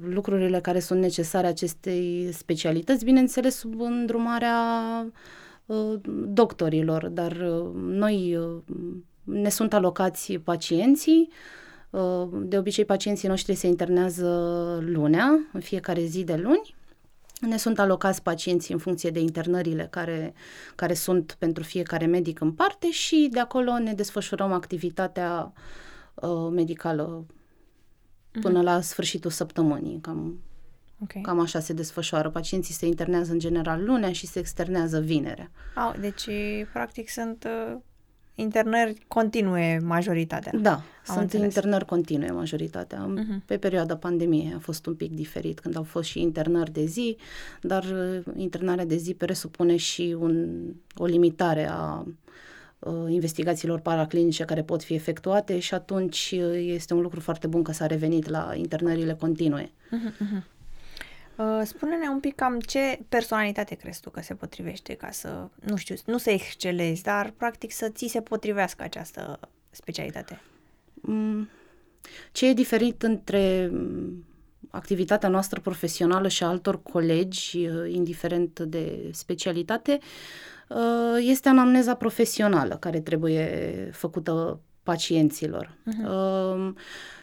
lucrurile 0.00 0.60
care 0.60 0.80
sunt 0.80 1.00
necesare 1.00 1.46
acestei 1.46 2.28
specialități, 2.32 3.04
bineînțeles 3.04 3.56
sub 3.56 3.80
îndrumarea 3.80 4.62
uh, 5.66 6.00
doctorilor, 6.26 7.08
dar 7.08 7.32
uh, 7.32 7.70
noi 7.74 8.38
ne 9.24 9.48
sunt 9.48 9.72
alocați 9.72 10.32
pacienții. 10.32 11.28
Uh, 11.90 12.28
de 12.32 12.58
obicei, 12.58 12.84
pacienții 12.84 13.28
noștri 13.28 13.54
se 13.54 13.66
internează 13.66 14.28
lunea, 14.82 15.48
în 15.52 15.60
fiecare 15.60 16.04
zi 16.04 16.24
de 16.24 16.36
luni. 16.36 16.74
Ne 17.40 17.56
sunt 17.56 17.78
alocați 17.78 18.22
pacienții 18.22 18.74
în 18.74 18.80
funcție 18.80 19.10
de 19.10 19.20
internările 19.20 19.86
care, 19.90 20.34
care 20.74 20.94
sunt 20.94 21.36
pentru 21.38 21.62
fiecare 21.62 22.06
medic 22.06 22.40
în 22.40 22.52
parte 22.52 22.90
și 22.90 23.28
de 23.32 23.40
acolo 23.40 23.78
ne 23.78 23.92
desfășurăm 23.92 24.52
activitatea 24.52 25.52
uh, 26.14 26.48
medicală 26.50 27.26
până 28.40 28.60
uh-huh. 28.60 28.64
la 28.64 28.80
sfârșitul 28.80 29.30
săptămânii. 29.30 29.98
Cam, 30.00 30.38
okay. 31.02 31.22
cam 31.22 31.40
așa 31.40 31.60
se 31.60 31.72
desfășoară. 31.72 32.30
Pacienții 32.30 32.74
se 32.74 32.86
internează 32.86 33.32
în 33.32 33.38
general 33.38 33.84
lunea 33.84 34.12
și 34.12 34.26
se 34.26 34.38
externează 34.38 35.00
vinerea. 35.00 35.50
Au, 35.74 35.94
deci, 36.00 36.28
practic, 36.72 37.08
sunt 37.08 37.46
uh, 37.46 37.76
internări 38.34 39.04
continue 39.08 39.80
majoritatea. 39.84 40.52
Da, 40.60 40.72
Am 40.72 40.82
sunt 41.04 41.18
înțeles. 41.18 41.54
internări 41.54 41.84
continue 41.84 42.30
majoritatea. 42.30 43.06
Uh-huh. 43.06 43.46
Pe 43.46 43.56
perioada 43.56 43.96
pandemiei 43.96 44.52
a 44.56 44.58
fost 44.58 44.86
un 44.86 44.94
pic 44.94 45.12
diferit, 45.12 45.60
când 45.60 45.76
au 45.76 45.82
fost 45.82 46.08
și 46.08 46.20
internări 46.20 46.72
de 46.72 46.84
zi, 46.84 47.16
dar 47.60 47.84
uh, 47.84 48.34
internarea 48.36 48.84
de 48.84 48.96
zi 48.96 49.14
presupune 49.14 49.76
și 49.76 50.16
un, 50.20 50.58
o 50.96 51.04
limitare 51.04 51.68
a 51.68 52.04
uh, 52.06 52.12
investigațiilor 53.08 53.80
paraclinice 53.80 54.44
care 54.44 54.62
pot 54.62 54.82
fi 54.82 54.94
efectuate 54.94 55.58
și 55.58 55.74
atunci 55.74 56.34
uh, 56.36 56.52
este 56.54 56.94
un 56.94 57.00
lucru 57.00 57.20
foarte 57.20 57.46
bun 57.46 57.62
că 57.62 57.72
s-a 57.72 57.86
revenit 57.86 58.28
la 58.28 58.52
internările 58.54 59.14
continue. 59.14 59.64
Uh-huh, 59.64 60.12
uh-huh. 60.12 60.42
Uh, 61.36 61.60
spune-ne 61.64 62.08
un 62.08 62.20
pic 62.20 62.34
cam 62.34 62.60
ce 62.60 62.98
personalitate 63.08 63.74
crezi 63.74 64.00
tu 64.00 64.10
că 64.10 64.20
se 64.20 64.34
potrivește 64.34 64.94
ca 64.94 65.10
să, 65.10 65.48
nu 65.60 65.76
știu, 65.76 65.94
nu 66.06 66.18
să 66.18 66.30
excelezi, 66.30 67.02
dar 67.02 67.32
practic 67.36 67.72
să 67.72 67.88
ți 67.88 68.06
se 68.06 68.20
potrivească 68.20 68.82
această 68.82 69.40
specialitate. 69.70 70.40
Mm, 70.94 71.48
ce 72.32 72.48
e 72.48 72.52
diferit 72.52 73.02
între 73.02 73.68
mm, 73.72 74.24
activitatea 74.70 75.28
noastră 75.28 75.60
profesională 75.60 76.28
și 76.28 76.42
a 76.42 76.46
altor 76.46 76.82
colegi, 76.82 77.66
uh, 77.66 77.92
indiferent 77.92 78.60
de 78.60 79.08
specialitate, 79.12 79.98
uh, 80.00 80.06
este 81.18 81.48
anamneza 81.48 81.94
profesională 81.94 82.76
care 82.76 83.00
trebuie 83.00 83.90
făcută 83.92 84.60
pacienților. 84.82 85.76
Uh-huh. 85.86 86.72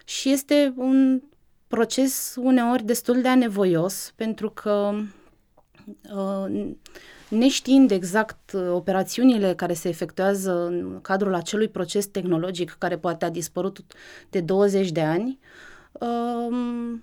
Și 0.06 0.30
este 0.30 0.74
un 0.75 1.22
proces 1.68 2.36
uneori 2.39 2.84
destul 2.84 3.22
de 3.22 3.27
anevoios 3.27 4.13
pentru 4.16 4.50
că 4.50 4.92
uh, 6.16 6.70
neștiind 7.30 7.92
exact 7.92 8.51
uh, 8.51 8.70
operațiunile 8.72 9.54
care 9.56 9.74
se 9.74 9.89
efectuează 9.89 10.66
în 10.66 11.00
cadrul 11.01 11.34
acelui 11.34 11.68
proces 11.68 12.06
tehnologic 12.06 12.75
care 12.77 12.98
poate 12.98 13.25
a 13.25 13.30
dispărut 13.30 13.80
de 14.30 14.39
20 14.39 14.92
de 14.92 15.01
ani, 15.01 15.39
uh, 15.92 16.98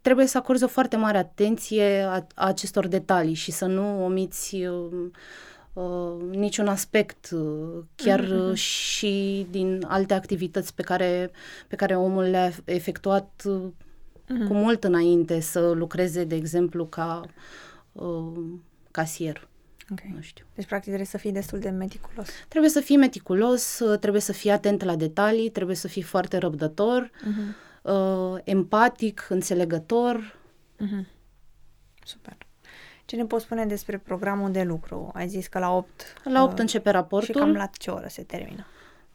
trebuie 0.00 0.26
să 0.26 0.38
acorzi 0.38 0.64
o 0.64 0.68
foarte 0.68 0.96
mare 0.96 1.18
atenție 1.18 2.02
a, 2.02 2.26
a 2.34 2.46
acestor 2.46 2.86
detalii 2.86 3.34
și 3.34 3.50
să 3.50 3.66
nu 3.66 4.04
omiți 4.04 4.56
Uh, 5.72 6.22
niciun 6.30 6.68
aspect, 6.68 7.30
uh, 7.30 7.82
chiar 7.94 8.24
mm-hmm. 8.24 8.54
și 8.54 9.46
din 9.50 9.84
alte 9.88 10.14
activități 10.14 10.74
pe 10.74 10.82
care, 10.82 11.30
pe 11.68 11.76
care 11.76 11.96
omul 11.96 12.22
le-a 12.22 12.52
efectuat 12.64 13.42
mm-hmm. 13.42 14.46
cu 14.46 14.54
mult 14.54 14.84
înainte 14.84 15.40
să 15.40 15.70
lucreze, 15.70 16.24
de 16.24 16.34
exemplu, 16.34 16.86
ca 16.86 17.20
uh, 17.92 18.32
casier. 18.90 19.48
Okay. 19.90 20.12
Nu 20.14 20.20
știu. 20.20 20.44
Deci, 20.54 20.66
practic, 20.66 20.86
trebuie 20.86 21.06
să 21.06 21.18
fii 21.18 21.32
destul 21.32 21.58
de 21.58 21.68
meticulos. 21.68 22.28
Trebuie 22.48 22.70
să 22.70 22.80
fii 22.80 22.96
meticulos, 22.96 23.82
trebuie 24.00 24.22
să 24.22 24.32
fii 24.32 24.50
atent 24.50 24.82
la 24.82 24.96
detalii, 24.96 25.50
trebuie 25.50 25.76
să 25.76 25.88
fii 25.88 26.02
foarte 26.02 26.36
răbdător, 26.36 27.10
mm-hmm. 27.10 27.69
Uh, 27.82 28.38
empatic, 28.44 29.26
înțelegător. 29.28 30.38
Mm-hmm. 30.84 31.06
Super. 32.04 32.36
Ce 33.04 33.16
ne 33.16 33.24
poți 33.24 33.44
spune 33.44 33.66
despre 33.66 33.98
programul 33.98 34.50
de 34.50 34.62
lucru? 34.62 35.10
Ai 35.14 35.28
zis 35.28 35.46
că 35.46 35.58
la 35.58 35.76
8... 35.76 35.88
La 36.24 36.42
8 36.42 36.52
uh, 36.52 36.58
începe 36.58 36.90
raportul. 36.90 37.34
Și 37.34 37.40
cam 37.40 37.52
la 37.52 37.66
ce 37.66 37.90
oră 37.90 38.06
se 38.08 38.22
termină? 38.22 38.66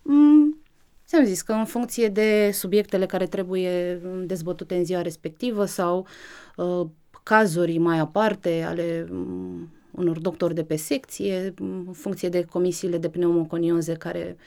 Mm, 0.01 0.63
ți-am 1.05 1.25
zis 1.25 1.41
că 1.41 1.53
în 1.53 1.65
funcție 1.65 2.07
de 2.07 2.51
subiectele 2.53 3.05
care 3.05 3.25
trebuie 3.25 4.01
dezbătute 4.25 4.75
în 4.75 4.85
ziua 4.85 5.01
respectivă 5.01 5.65
sau 5.65 6.07
uh, 6.55 6.87
cazuri 7.23 7.77
mai 7.77 7.99
aparte 7.99 8.63
ale 8.67 9.07
um, 9.11 9.69
unor 9.97 10.19
doctori 10.19 10.53
de 10.53 10.63
pe 10.63 10.75
secție, 10.75 11.53
în 11.59 11.93
funcție 11.93 12.29
de 12.29 12.43
comisiile 12.43 12.97
de 12.97 13.09
pneumoconioze 13.09 13.93
care, 13.93 14.37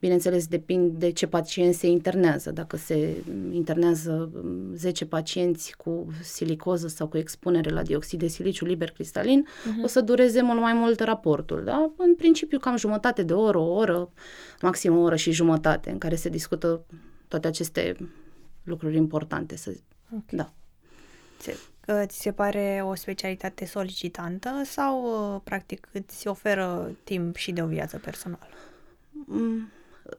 bineînțeles, 0.00 0.46
depind 0.46 0.98
de 0.98 1.10
ce 1.10 1.26
pacient 1.26 1.74
se 1.74 1.86
internează. 1.86 2.50
Dacă 2.50 2.76
se 2.76 3.22
internează 3.50 4.30
10 4.74 5.04
um, 5.04 5.10
pacienți 5.10 5.76
cu 5.76 6.06
silicoză 6.22 6.88
sau 6.88 7.06
cu 7.06 7.16
expunere 7.16 7.70
la 7.70 7.82
dioxid 7.82 8.18
de 8.18 8.26
siliciu 8.26 8.64
liber 8.64 8.90
cristalin, 8.90 9.46
uh-huh. 9.46 9.84
o 9.84 9.86
să 9.86 10.00
dureze 10.00 10.42
mult 10.42 10.60
mai 10.60 10.72
mult 10.72 11.00
raportul. 11.00 11.62
Da? 11.64 11.90
În 11.96 12.14
principiu, 12.14 12.58
cam 12.58 12.76
jumătate 12.76 13.22
de 13.22 13.32
oră, 13.32 13.58
o 13.58 13.74
oră, 13.74 14.10
maxim 14.62 14.96
o 14.96 15.00
oră 15.00 15.16
și 15.16 15.30
jumătate, 15.30 15.90
în 15.90 15.98
care 15.98 16.14
se 16.14 16.28
discută 16.28 16.84
toate 17.28 17.46
aceste 17.46 17.96
lucruri 18.62 18.96
importante. 18.96 19.56
Să... 19.56 19.74
Okay. 20.10 20.22
Da. 20.30 20.52
Ți 22.06 22.20
se 22.20 22.32
pare 22.32 22.82
o 22.84 22.94
specialitate 22.94 23.64
solicitantă 23.64 24.62
sau, 24.64 25.02
uh, 25.34 25.40
practic, 25.44 25.88
îți 25.92 26.28
oferă 26.28 26.96
timp 27.04 27.36
și 27.36 27.52
de 27.52 27.62
o 27.62 27.66
viață 27.66 27.98
personală? 27.98 28.48
Mm, 29.10 29.70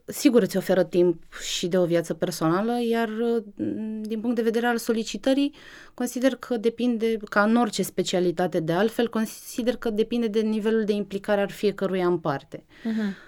sigur 0.05 0.41
îți 0.41 0.57
oferă 0.57 0.83
timp 0.83 1.23
și 1.41 1.67
de 1.67 1.77
o 1.77 1.85
viață 1.85 2.13
personală, 2.13 2.81
iar 2.89 3.09
uh, 3.09 3.43
din 4.01 4.19
punct 4.19 4.35
de 4.35 4.41
vedere 4.41 4.65
al 4.65 4.77
solicitării, 4.77 5.53
consider 5.93 6.35
că 6.35 6.57
depinde, 6.57 7.17
ca 7.29 7.43
în 7.43 7.55
orice 7.55 7.83
specialitate 7.83 8.59
de 8.59 8.73
altfel, 8.73 9.09
consider 9.09 9.75
că 9.75 9.89
depinde 9.89 10.27
de 10.27 10.39
nivelul 10.39 10.83
de 10.83 10.93
implicare 10.93 11.41
al 11.41 11.49
fiecăruia 11.49 12.07
în 12.07 12.17
parte. 12.17 12.63
Uh-huh. 12.63 13.25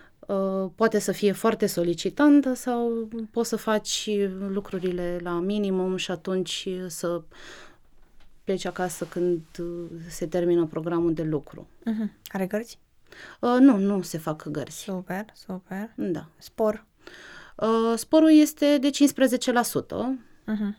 Poate 0.75 0.99
să 0.99 1.11
fie 1.11 1.31
foarte 1.31 1.65
solicitantă 1.65 2.53
sau 2.53 3.09
poți 3.31 3.49
să 3.49 3.55
faci 3.55 4.09
lucrurile 4.47 5.19
la 5.23 5.39
minimum 5.39 5.95
și 5.95 6.11
atunci 6.11 6.67
să 6.87 7.21
pleci 8.49 8.65
acasă 8.65 9.05
când 9.05 9.41
uh, 9.59 9.89
se 10.07 10.27
termină 10.27 10.65
programul 10.65 11.13
de 11.13 11.23
lucru. 11.23 11.67
Uh-huh. 11.79 12.09
Are 12.27 12.47
gărzi? 12.47 12.79
Uh, 13.39 13.57
nu, 13.59 13.77
nu 13.77 14.01
se 14.01 14.17
fac 14.17 14.47
gărzi. 14.47 14.77
Super, 14.77 15.25
super. 15.33 15.91
Da. 15.95 16.27
Spor? 16.37 16.85
Uh, 17.55 17.93
sporul 17.95 18.31
este 18.31 18.77
de 18.77 18.89
15%. 18.89 18.91
Uh-huh. 20.51 20.77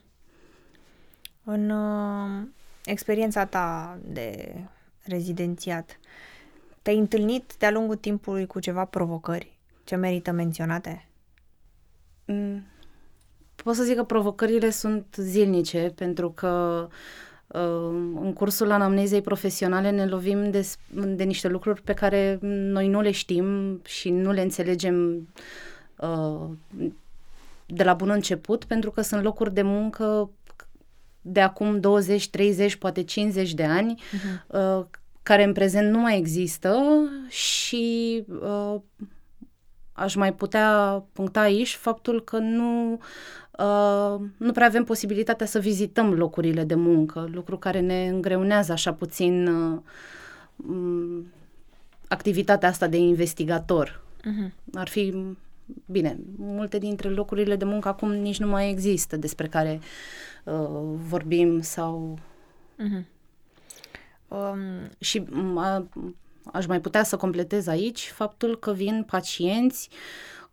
În 1.45 1.71
uh, 1.71 2.47
experiența 2.85 3.47
ta 3.47 3.99
de 4.05 4.55
rezidențiat, 5.03 5.99
te-ai 6.83 6.99
întâlnit 6.99 7.55
de-a 7.59 7.71
lungul 7.71 7.97
timpului 7.97 8.47
cu 8.47 8.61
ceva 8.61 8.85
provocări 8.85 9.59
ce 9.85 9.97
merită 9.97 10.31
menționate? 10.31 11.09
Mm. 12.25 12.62
Pot 13.57 13.75
să 13.75 13.83
zic 13.83 13.97
că 13.97 14.05
provocările 14.05 14.71
sunt 14.71 15.15
zilnice, 15.19 15.93
pentru 15.95 16.31
că 16.31 16.89
uh, 16.91 16.95
în 18.21 18.33
cursul 18.33 18.71
anamnezei 18.71 19.21
profesionale 19.21 19.90
ne 19.90 20.07
lovim 20.07 20.50
de, 20.50 20.69
de 20.90 21.25
niște 21.25 21.49
lucruri 21.49 21.83
pe 21.83 21.95
care 21.95 22.38
noi 22.42 22.88
nu 22.88 23.00
le 23.00 23.11
știm 23.11 23.80
și 23.85 24.11
nu 24.11 24.33
le 24.33 24.40
înțelegem 24.40 25.28
uh, 25.97 26.49
de 27.66 27.85
la 27.85 27.95
bun 27.95 28.11
început, 28.11 28.64
pentru 28.64 28.90
că 28.90 29.00
sunt 29.00 29.23
locuri 29.23 29.54
de 29.54 29.62
muncă 29.62 30.30
de 31.21 31.40
acum 31.40 31.80
20, 31.80 32.30
30, 32.30 32.76
poate 32.76 33.02
50 33.02 33.54
de 33.54 33.64
ani, 33.64 34.02
uh-huh. 34.02 34.85
care 35.23 35.45
în 35.45 35.52
prezent 35.52 35.90
nu 35.90 35.99
mai 35.99 36.19
există 36.19 36.83
și 37.28 38.25
uh, 38.42 38.80
aș 40.00 40.14
mai 40.14 40.35
putea 40.35 41.02
puncta 41.12 41.40
aici 41.40 41.75
faptul 41.75 42.23
că 42.23 42.38
nu 42.38 43.00
Uh, 43.61 44.21
nu 44.37 44.52
prea 44.52 44.66
avem 44.66 44.85
posibilitatea 44.85 45.47
să 45.47 45.59
vizităm 45.59 46.12
locurile 46.14 46.64
de 46.64 46.75
muncă, 46.75 47.28
lucru 47.33 47.59
care 47.59 47.80
ne 47.80 48.09
îngreunează 48.09 48.73
așa 48.73 48.92
puțin 48.92 49.47
uh, 49.47 49.80
activitatea 52.09 52.69
asta 52.69 52.87
de 52.87 52.97
investigator. 52.97 54.02
Uh-huh. 54.19 54.50
Ar 54.75 54.88
fi 54.88 55.14
bine, 55.87 56.19
multe 56.37 56.78
dintre 56.78 57.09
locurile 57.09 57.57
de 57.57 57.64
muncă 57.64 57.88
acum 57.88 58.12
nici 58.12 58.38
nu 58.38 58.49
mai 58.49 58.71
există 58.71 59.16
despre 59.16 59.47
care 59.47 59.80
uh, 60.45 60.99
vorbim 61.09 61.61
sau 61.61 62.19
uh-huh. 62.78 63.04
um, 64.28 64.90
și 64.99 65.25
uh, 65.54 65.85
aș 66.45 66.67
mai 66.67 66.81
putea 66.81 67.03
să 67.03 67.17
completez 67.17 67.67
aici 67.67 68.11
faptul 68.15 68.59
că 68.59 68.73
vin 68.73 69.05
pacienți 69.11 69.89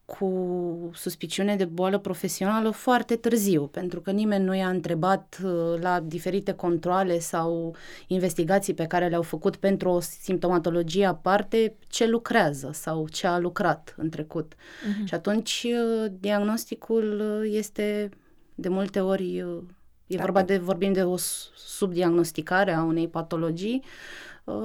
cu 0.06 0.92
suspiciune 0.94 1.56
de 1.56 1.66
boală 1.66 1.98
profesională 1.98 2.70
foarte 2.70 3.16
târziu, 3.16 3.68
pentru 3.68 4.02
că 4.02 4.12
nimeni 4.12 4.44
nu 4.44 4.56
i-a 4.56 4.70
întrebat 4.70 5.40
uh, 5.44 5.80
la 5.82 6.00
diferite 6.00 6.52
controle 6.52 7.20
sau 7.20 7.76
investigații 8.08 8.74
pe 8.74 8.86
care 8.86 9.08
le-au 9.08 9.22
făcut 9.22 9.56
pentru 9.56 9.90
o 9.90 10.00
simptomatologie 10.00 11.06
aparte 11.06 11.76
ce 11.88 12.08
lucrează 12.08 12.70
sau 12.74 13.08
ce 13.08 13.28
a 13.28 13.38
lucrat 13.40 13.96
în 13.98 14.10
trecut. 14.10 14.54
Uh-huh. 14.54 15.04
Și 15.04 15.14
atunci 15.14 15.66
uh, 15.66 16.12
diagnosticul 16.20 17.40
uh, 17.42 17.50
este 17.54 18.10
de 18.56 18.70
multe 18.70 19.00
ori 19.00 19.38
e 20.08 20.16
da, 20.16 20.22
vorba 20.22 20.44
de 20.44 20.58
vorbim 20.58 20.94
de 20.94 21.04
o 21.04 21.16
subdiagnosticare 21.56 22.74
a 22.74 22.84
unei 22.84 23.08
patologii 23.08 23.84
uh, 24.44 24.56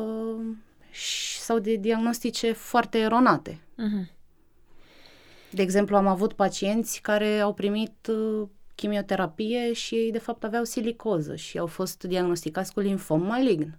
sau 1.39 1.59
de 1.59 1.77
diagnostice 1.77 2.53
foarte 2.53 2.99
eronate. 2.99 3.61
Uh-huh. 3.61 4.21
De 5.51 5.63
exemplu, 5.63 5.97
am 5.97 6.07
avut 6.07 6.33
pacienți 6.33 7.01
care 7.01 7.41
au 7.41 7.55
primit 7.55 8.07
uh, 8.07 8.49
chimioterapie 8.75 9.73
și 9.73 9.95
ei 9.95 10.13
de 10.13 10.19
fapt 10.19 10.45
aveau 10.45 10.65
silicoză 10.65 11.37
și 11.37 11.59
au 11.59 11.67
fost 11.67 12.03
diagnosticați 12.03 12.73
cu 12.73 12.81
linfom 12.81 13.23
malign. 13.23 13.79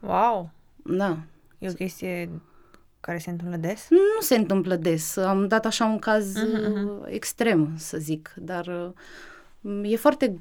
Wow! 0.00 0.50
Da. 0.84 1.18
E 1.58 1.68
o 1.68 1.72
chestie 1.72 2.30
care 3.00 3.18
se 3.18 3.30
întâmplă 3.30 3.56
des? 3.56 3.86
Nu 3.90 4.20
se 4.20 4.36
întâmplă 4.36 4.76
des. 4.76 5.16
Am 5.16 5.48
dat 5.48 5.66
așa 5.66 5.84
un 5.84 5.98
caz 5.98 6.34
uh-huh, 6.36 6.68
uh-huh. 6.68 7.08
extrem, 7.08 7.74
să 7.76 7.98
zic, 7.98 8.34
dar 8.36 8.94
uh, 9.62 9.90
e 9.90 9.96
foarte 9.96 10.40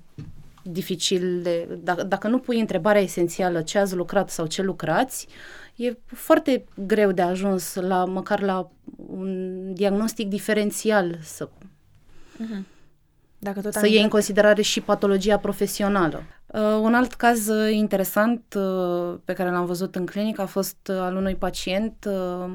dificil 0.63 1.41
de... 1.41 1.79
Dacă, 1.83 2.03
dacă 2.03 2.27
nu 2.27 2.39
pui 2.39 2.59
întrebarea 2.59 3.01
esențială 3.01 3.61
ce 3.61 3.77
ați 3.77 3.95
lucrat 3.95 4.29
sau 4.29 4.45
ce 4.45 4.61
lucrați, 4.61 5.27
e 5.75 5.97
foarte 6.05 6.65
greu 6.85 7.11
de 7.11 7.21
ajuns 7.21 7.75
la 7.75 8.05
măcar 8.05 8.41
la 8.41 8.71
un 9.07 9.73
diagnostic 9.73 10.27
diferențial 10.27 11.17
să, 11.21 11.49
uh-huh. 12.37 12.79
Dacă 13.43 13.61
tot 13.61 13.73
să 13.73 13.87
iei 13.87 14.01
în 14.01 14.09
considerare 14.09 14.61
și 14.61 14.81
patologia 14.81 15.37
profesională. 15.37 16.23
Uh, 16.45 16.79
un 16.81 16.93
alt 16.93 17.13
caz 17.13 17.47
uh, 17.47 17.73
interesant 17.73 18.57
uh, 18.57 19.17
pe 19.25 19.33
care 19.33 19.51
l-am 19.51 19.65
văzut 19.65 19.95
în 19.95 20.05
clinică 20.05 20.41
a 20.41 20.45
fost 20.45 20.77
uh, 20.89 20.95
al 20.99 21.15
unui 21.15 21.35
pacient, 21.35 22.07
uh, 22.07 22.51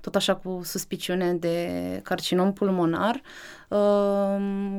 tot 0.00 0.14
așa 0.14 0.34
cu 0.34 0.60
suspiciune 0.64 1.34
de 1.34 1.68
carcinom 2.02 2.52
pulmonar, 2.52 3.22
uh, 3.68 4.78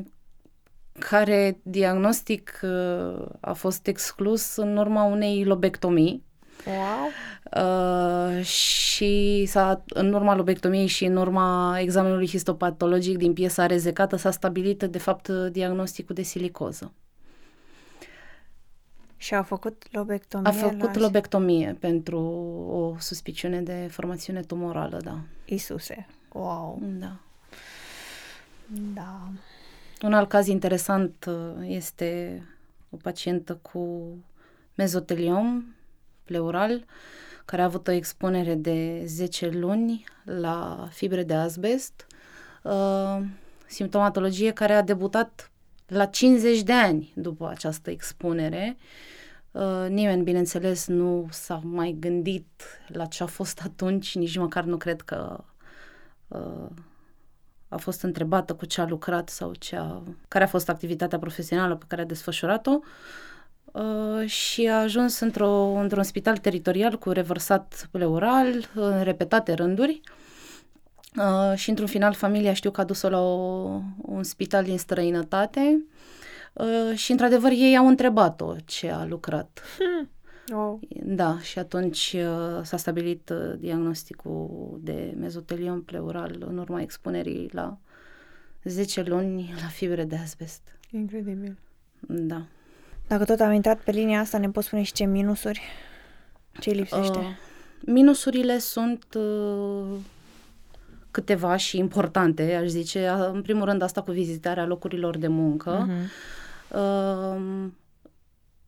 care 0.99 1.59
diagnostic 1.63 2.59
uh, 2.63 3.25
a 3.39 3.53
fost 3.53 3.87
exclus 3.87 4.55
în 4.55 4.77
urma 4.77 5.03
unei 5.03 5.43
lobectomii 5.43 6.23
Wow. 6.65 7.09
Uh, 7.63 8.45
și 8.45 9.45
s-a, 9.45 9.83
în 9.87 10.13
urma 10.13 10.35
lobectomiei 10.35 10.87
și 10.87 11.05
în 11.05 11.15
urma 11.15 11.77
examenului 11.79 12.27
histopatologic 12.27 13.17
din 13.17 13.33
piesa 13.33 13.65
rezecată 13.65 14.15
s-a 14.15 14.31
stabilit 14.31 14.83
de 14.83 14.97
fapt 14.97 15.27
diagnosticul 15.29 16.15
de 16.15 16.21
silicoză. 16.21 16.93
Și 19.17 19.33
a 19.33 19.43
făcut 19.43 19.87
lobectomie? 19.91 20.49
A 20.49 20.51
făcut 20.51 20.93
la... 20.93 21.01
lobectomie 21.01 21.77
pentru 21.79 22.19
o 22.69 22.95
suspiciune 22.99 23.61
de 23.61 23.87
formațiune 23.91 24.41
tumorală, 24.41 24.99
da. 25.03 25.19
Isuse, 25.45 26.07
wow. 26.31 26.81
Da. 26.81 27.15
Da. 28.93 29.29
Un 30.03 30.13
alt 30.13 30.29
caz 30.29 30.47
interesant 30.47 31.25
uh, 31.25 31.67
este 31.67 32.41
o 32.89 32.97
pacientă 32.97 33.59
cu 33.61 34.13
mezoteliom 34.75 35.75
pleural, 36.23 36.85
care 37.45 37.61
a 37.61 37.65
avut 37.65 37.87
o 37.87 37.91
expunere 37.91 38.55
de 38.55 39.01
10 39.05 39.49
luni 39.49 40.03
la 40.23 40.87
fibre 40.91 41.23
de 41.23 41.33
asbest, 41.33 42.07
uh, 42.63 43.21
simptomatologie 43.65 44.51
care 44.51 44.73
a 44.73 44.81
debutat 44.81 45.51
la 45.87 46.05
50 46.05 46.61
de 46.61 46.73
ani 46.73 47.13
după 47.15 47.47
această 47.47 47.89
expunere. 47.89 48.77
Uh, 49.51 49.85
nimeni, 49.89 50.23
bineînțeles, 50.23 50.87
nu 50.87 51.27
s-a 51.31 51.61
mai 51.63 51.95
gândit 51.99 52.63
la 52.87 53.05
ce 53.05 53.23
a 53.23 53.27
fost 53.27 53.61
atunci, 53.63 54.15
nici 54.15 54.37
măcar 54.37 54.63
nu 54.63 54.77
cred 54.77 55.01
că 55.01 55.43
uh, 56.27 56.69
a 57.73 57.77
fost 57.77 58.01
întrebată 58.01 58.53
cu 58.53 58.65
ce 58.65 58.81
a 58.81 58.85
lucrat 58.85 59.29
sau 59.29 59.51
ce 59.59 59.75
a, 59.75 60.01
care 60.27 60.43
a 60.43 60.47
fost 60.47 60.69
activitatea 60.69 61.19
profesională 61.19 61.75
pe 61.75 61.85
care 61.87 62.01
a 62.01 62.05
desfășurat-o. 62.05 62.71
Uh, 62.71 62.83
Uh, 63.73 64.27
și 64.29 64.67
a 64.67 64.79
ajuns 64.79 65.19
într-o, 65.19 65.51
într-un 65.65 66.03
spital 66.03 66.37
teritorial 66.37 66.97
cu 66.97 67.09
revărsat 67.09 67.87
pleural 67.91 68.69
în 68.73 69.03
repetate 69.03 69.53
rânduri 69.53 70.01
uh, 71.15 71.57
și 71.57 71.69
într-un 71.69 71.87
final 71.87 72.13
familia 72.13 72.53
știu 72.53 72.71
că 72.71 72.81
a 72.81 72.83
dus-o 72.83 73.09
la 73.09 73.19
o, 73.19 73.81
un 74.01 74.23
spital 74.23 74.63
din 74.63 74.77
străinătate 74.77 75.83
uh, 76.53 76.95
și 76.95 77.11
într-adevăr 77.11 77.51
ei 77.51 77.77
au 77.77 77.87
întrebat-o 77.87 78.55
ce 78.65 78.89
a 78.89 79.05
lucrat. 79.05 79.61
Hmm. 79.77 80.09
Oh. 80.51 80.79
Da, 81.03 81.39
și 81.39 81.59
atunci 81.59 82.15
uh, 82.17 82.63
s-a 82.63 82.77
stabilit 82.77 83.29
uh, 83.29 83.53
diagnosticul 83.59 84.79
de 84.81 85.13
mezoteliom 85.19 85.81
pleural 85.83 86.45
în 86.47 86.57
urma 86.57 86.81
expunerii 86.81 87.49
la 87.51 87.77
10 88.63 89.03
luni 89.03 89.53
la 89.61 89.67
fibre 89.67 90.03
de 90.03 90.15
asbest. 90.15 90.61
Incredibil. 90.91 91.57
Da. 92.07 92.45
Dacă 93.07 93.25
tot 93.25 93.39
am 93.39 93.51
intrat 93.51 93.79
pe 93.79 93.91
linia 93.91 94.19
asta, 94.19 94.37
ne 94.37 94.49
poți 94.49 94.67
spune 94.67 94.81
și 94.81 94.91
ce 94.91 95.05
minusuri? 95.05 95.61
Ce 96.59 96.71
lipsește? 96.71 97.17
Uh, 97.17 97.25
minusurile 97.85 98.57
sunt 98.57 99.05
uh, 99.13 99.97
câteva 101.11 101.55
și 101.55 101.77
importante, 101.77 102.53
aș 102.53 102.67
zice. 102.67 103.07
În 103.07 103.41
primul 103.41 103.65
rând 103.65 103.81
asta 103.81 104.01
cu 104.01 104.11
vizitarea 104.11 104.65
locurilor 104.65 105.17
de 105.17 105.27
muncă. 105.27 105.87
Uh-huh. 105.87 106.09
Uh, 106.77 107.71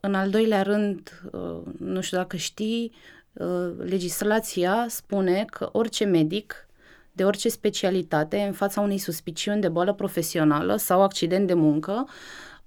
în 0.05 0.13
al 0.13 0.29
doilea 0.29 0.61
rând, 0.61 1.21
uh, 1.31 1.61
nu 1.77 2.01
știu 2.01 2.17
dacă 2.17 2.37
știi, 2.37 2.91
uh, 3.33 3.71
legislația 3.77 4.85
spune 4.89 5.45
că 5.49 5.69
orice 5.71 6.05
medic 6.05 6.67
de 7.11 7.25
orice 7.25 7.49
specialitate, 7.49 8.37
în 8.37 8.53
fața 8.53 8.81
unei 8.81 8.97
suspiciuni 8.97 9.61
de 9.61 9.69
boală 9.69 9.93
profesională 9.93 10.75
sau 10.75 11.01
accident 11.01 11.47
de 11.47 11.53
muncă, 11.53 12.07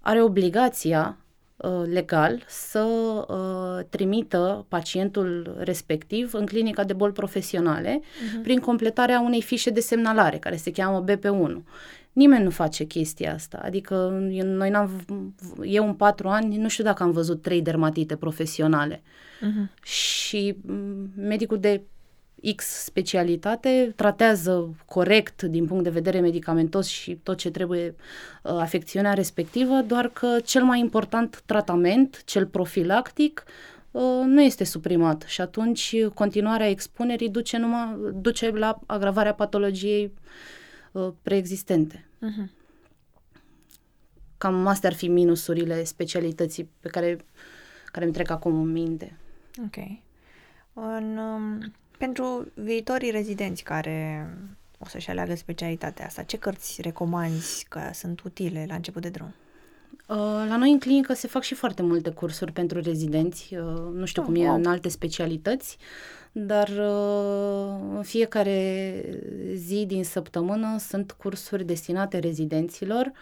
are 0.00 0.22
obligația 0.22 1.18
Uh, 1.58 1.82
legal 1.92 2.44
să 2.46 2.84
uh, 3.28 3.84
trimită 3.90 4.66
pacientul 4.68 5.56
respectiv 5.58 6.34
în 6.34 6.46
clinica 6.46 6.84
de 6.84 6.92
boli 6.92 7.12
profesionale 7.12 8.00
uh-huh. 8.00 8.42
prin 8.42 8.58
completarea 8.58 9.20
unei 9.20 9.42
fișe 9.42 9.70
de 9.70 9.80
semnalare 9.80 10.38
care 10.38 10.56
se 10.56 10.70
cheamă 10.70 11.04
BP1. 11.04 11.62
Nimeni 12.18 12.44
nu 12.44 12.50
face 12.50 12.84
chestia 12.84 13.34
asta. 13.34 13.60
Adică 13.62 13.94
noi 14.44 14.70
n-am, 14.70 15.04
eu 15.62 15.86
în 15.86 15.94
patru 15.94 16.28
ani 16.28 16.56
nu 16.56 16.68
știu 16.68 16.84
dacă 16.84 17.02
am 17.02 17.10
văzut 17.10 17.42
trei 17.42 17.62
dermatite 17.62 18.16
profesionale. 18.16 19.02
Uh-huh. 19.02 19.82
Și 19.82 20.56
mm, 20.66 21.10
medicul 21.16 21.58
de 21.58 21.82
X 22.56 22.64
specialitate, 22.64 23.92
tratează 23.96 24.74
corect 24.86 25.42
din 25.42 25.66
punct 25.66 25.84
de 25.84 25.90
vedere 25.90 26.20
medicamentos 26.20 26.86
și 26.86 27.14
tot 27.14 27.36
ce 27.36 27.50
trebuie 27.50 27.94
uh, 28.42 28.52
afecțiunea 28.52 29.12
respectivă, 29.12 29.74
doar 29.86 30.08
că 30.08 30.36
cel 30.44 30.62
mai 30.62 30.80
important 30.80 31.42
tratament, 31.46 32.22
cel 32.24 32.46
profilactic, 32.46 33.44
uh, 33.90 34.02
nu 34.24 34.42
este 34.42 34.64
suprimat 34.64 35.24
și 35.26 35.40
atunci 35.40 36.04
continuarea 36.14 36.68
expunerii 36.68 37.28
duce, 37.28 37.56
numai, 37.56 37.98
duce 38.14 38.50
la 38.50 38.78
agravarea 38.86 39.34
patologiei 39.34 40.12
uh, 40.92 41.08
preexistente. 41.22 42.02
Uh-huh. 42.26 42.50
Cam 44.38 44.66
astea 44.66 44.88
ar 44.88 44.94
fi 44.94 45.08
minusurile 45.08 45.84
specialității 45.84 46.70
pe 46.80 46.88
care, 46.88 47.16
care 47.86 48.04
îmi 48.04 48.14
trec 48.14 48.30
acum 48.30 48.60
în 48.60 48.72
minte. 48.72 49.18
Ok. 49.64 49.76
În, 50.72 51.16
um 51.16 51.72
pentru 51.98 52.52
viitorii 52.54 53.10
rezidenți 53.10 53.62
care 53.62 54.28
o 54.78 54.88
să-și 54.88 55.10
aleagă 55.10 55.34
specialitatea 55.34 56.06
asta, 56.06 56.22
ce 56.22 56.36
cărți 56.36 56.82
recomanzi 56.82 57.66
că 57.68 57.80
sunt 57.92 58.20
utile 58.20 58.64
la 58.68 58.74
început 58.74 59.02
de 59.02 59.08
drum? 59.08 59.34
Uh, 60.08 60.16
la 60.48 60.56
noi 60.56 60.70
în 60.70 60.78
clinică 60.78 61.12
se 61.12 61.26
fac 61.26 61.42
și 61.42 61.54
foarte 61.54 61.82
multe 61.82 62.10
cursuri 62.10 62.52
pentru 62.52 62.80
rezidenți, 62.80 63.54
uh, 63.54 63.92
nu 63.92 64.04
știu 64.04 64.22
oh, 64.22 64.28
cum 64.28 64.36
e 64.36 64.46
wow. 64.46 64.54
în 64.54 64.66
alte 64.66 64.88
specialități, 64.88 65.76
dar 66.32 66.68
uh, 66.68 67.96
în 67.96 68.02
fiecare 68.02 69.02
zi 69.54 69.84
din 69.86 70.04
săptămână 70.04 70.76
sunt 70.78 71.12
cursuri 71.12 71.64
destinate 71.64 72.18
rezidenților 72.18 73.12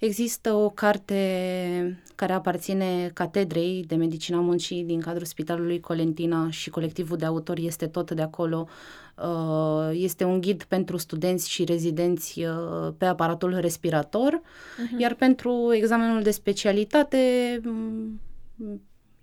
Există 0.00 0.52
o 0.52 0.70
carte 0.70 2.02
care 2.14 2.32
aparține 2.32 3.10
catedrei 3.14 3.84
de 3.86 3.94
medicina 3.94 4.40
muncii 4.40 4.84
din 4.84 5.00
cadrul 5.00 5.24
Spitalului 5.24 5.80
Colentina 5.80 6.50
și 6.50 6.70
colectivul 6.70 7.16
de 7.16 7.24
autori 7.24 7.66
este 7.66 7.86
tot 7.86 8.10
de 8.10 8.22
acolo. 8.22 8.68
Uh, 9.16 9.90
este 9.92 10.24
un 10.24 10.40
ghid 10.40 10.62
pentru 10.62 10.96
studenți 10.96 11.50
și 11.50 11.64
rezidenți 11.64 12.40
uh, 12.40 12.92
pe 12.98 13.04
aparatul 13.04 13.58
respirator, 13.58 14.40
uh-huh. 14.40 14.98
iar 14.98 15.14
pentru 15.14 15.72
examenul 15.72 16.22
de 16.22 16.30
specialitate 16.30 17.60
mm, 17.64 18.20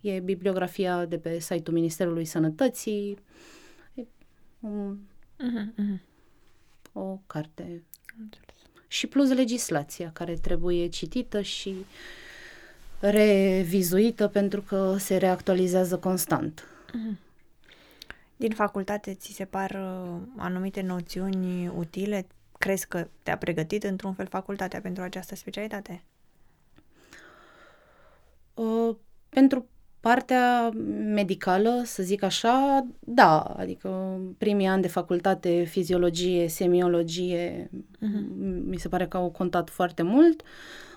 e 0.01 0.19
bibliografia 0.19 1.05
de 1.05 1.17
pe 1.17 1.39
site-ul 1.39 1.75
Ministerului 1.75 2.25
Sănătății. 2.25 3.17
Uh-huh, 3.97 4.95
uh-huh 5.39 6.05
o 6.99 7.19
carte. 7.27 7.83
Și 8.87 9.07
plus 9.07 9.29
legislația 9.29 10.11
care 10.13 10.33
trebuie 10.33 10.87
citită 10.87 11.41
și 11.41 11.85
revizuită 12.99 14.27
pentru 14.27 14.61
că 14.61 14.95
se 14.97 15.17
reactualizează 15.17 15.97
constant. 15.97 16.67
Mhm. 16.93 17.17
Din 18.35 18.51
facultate 18.51 19.13
ți 19.13 19.31
se 19.31 19.45
par 19.45 19.71
uh, 19.71 20.21
anumite 20.37 20.81
noțiuni 20.81 21.67
utile? 21.67 22.27
Crezi 22.57 22.87
că 22.87 23.07
te-a 23.23 23.37
pregătit 23.37 23.83
într-un 23.83 24.13
fel 24.13 24.27
facultatea 24.27 24.81
pentru 24.81 25.03
această 25.03 25.35
specialitate? 25.35 26.03
Uh, 28.53 28.95
pentru 29.29 29.67
partea 30.07 30.69
medicală, 31.13 31.81
să 31.85 32.03
zic 32.03 32.23
așa, 32.23 32.87
da, 32.99 33.39
adică 33.39 34.19
primii 34.37 34.67
ani 34.67 34.81
de 34.81 34.87
facultate, 34.87 35.63
fiziologie, 35.63 36.47
semiologie, 36.47 37.69
uh-huh. 37.73 38.35
mi 38.65 38.77
se 38.77 38.87
pare 38.87 39.07
că 39.07 39.17
au 39.17 39.29
contat 39.29 39.69
foarte 39.69 40.01
mult. 40.01 40.41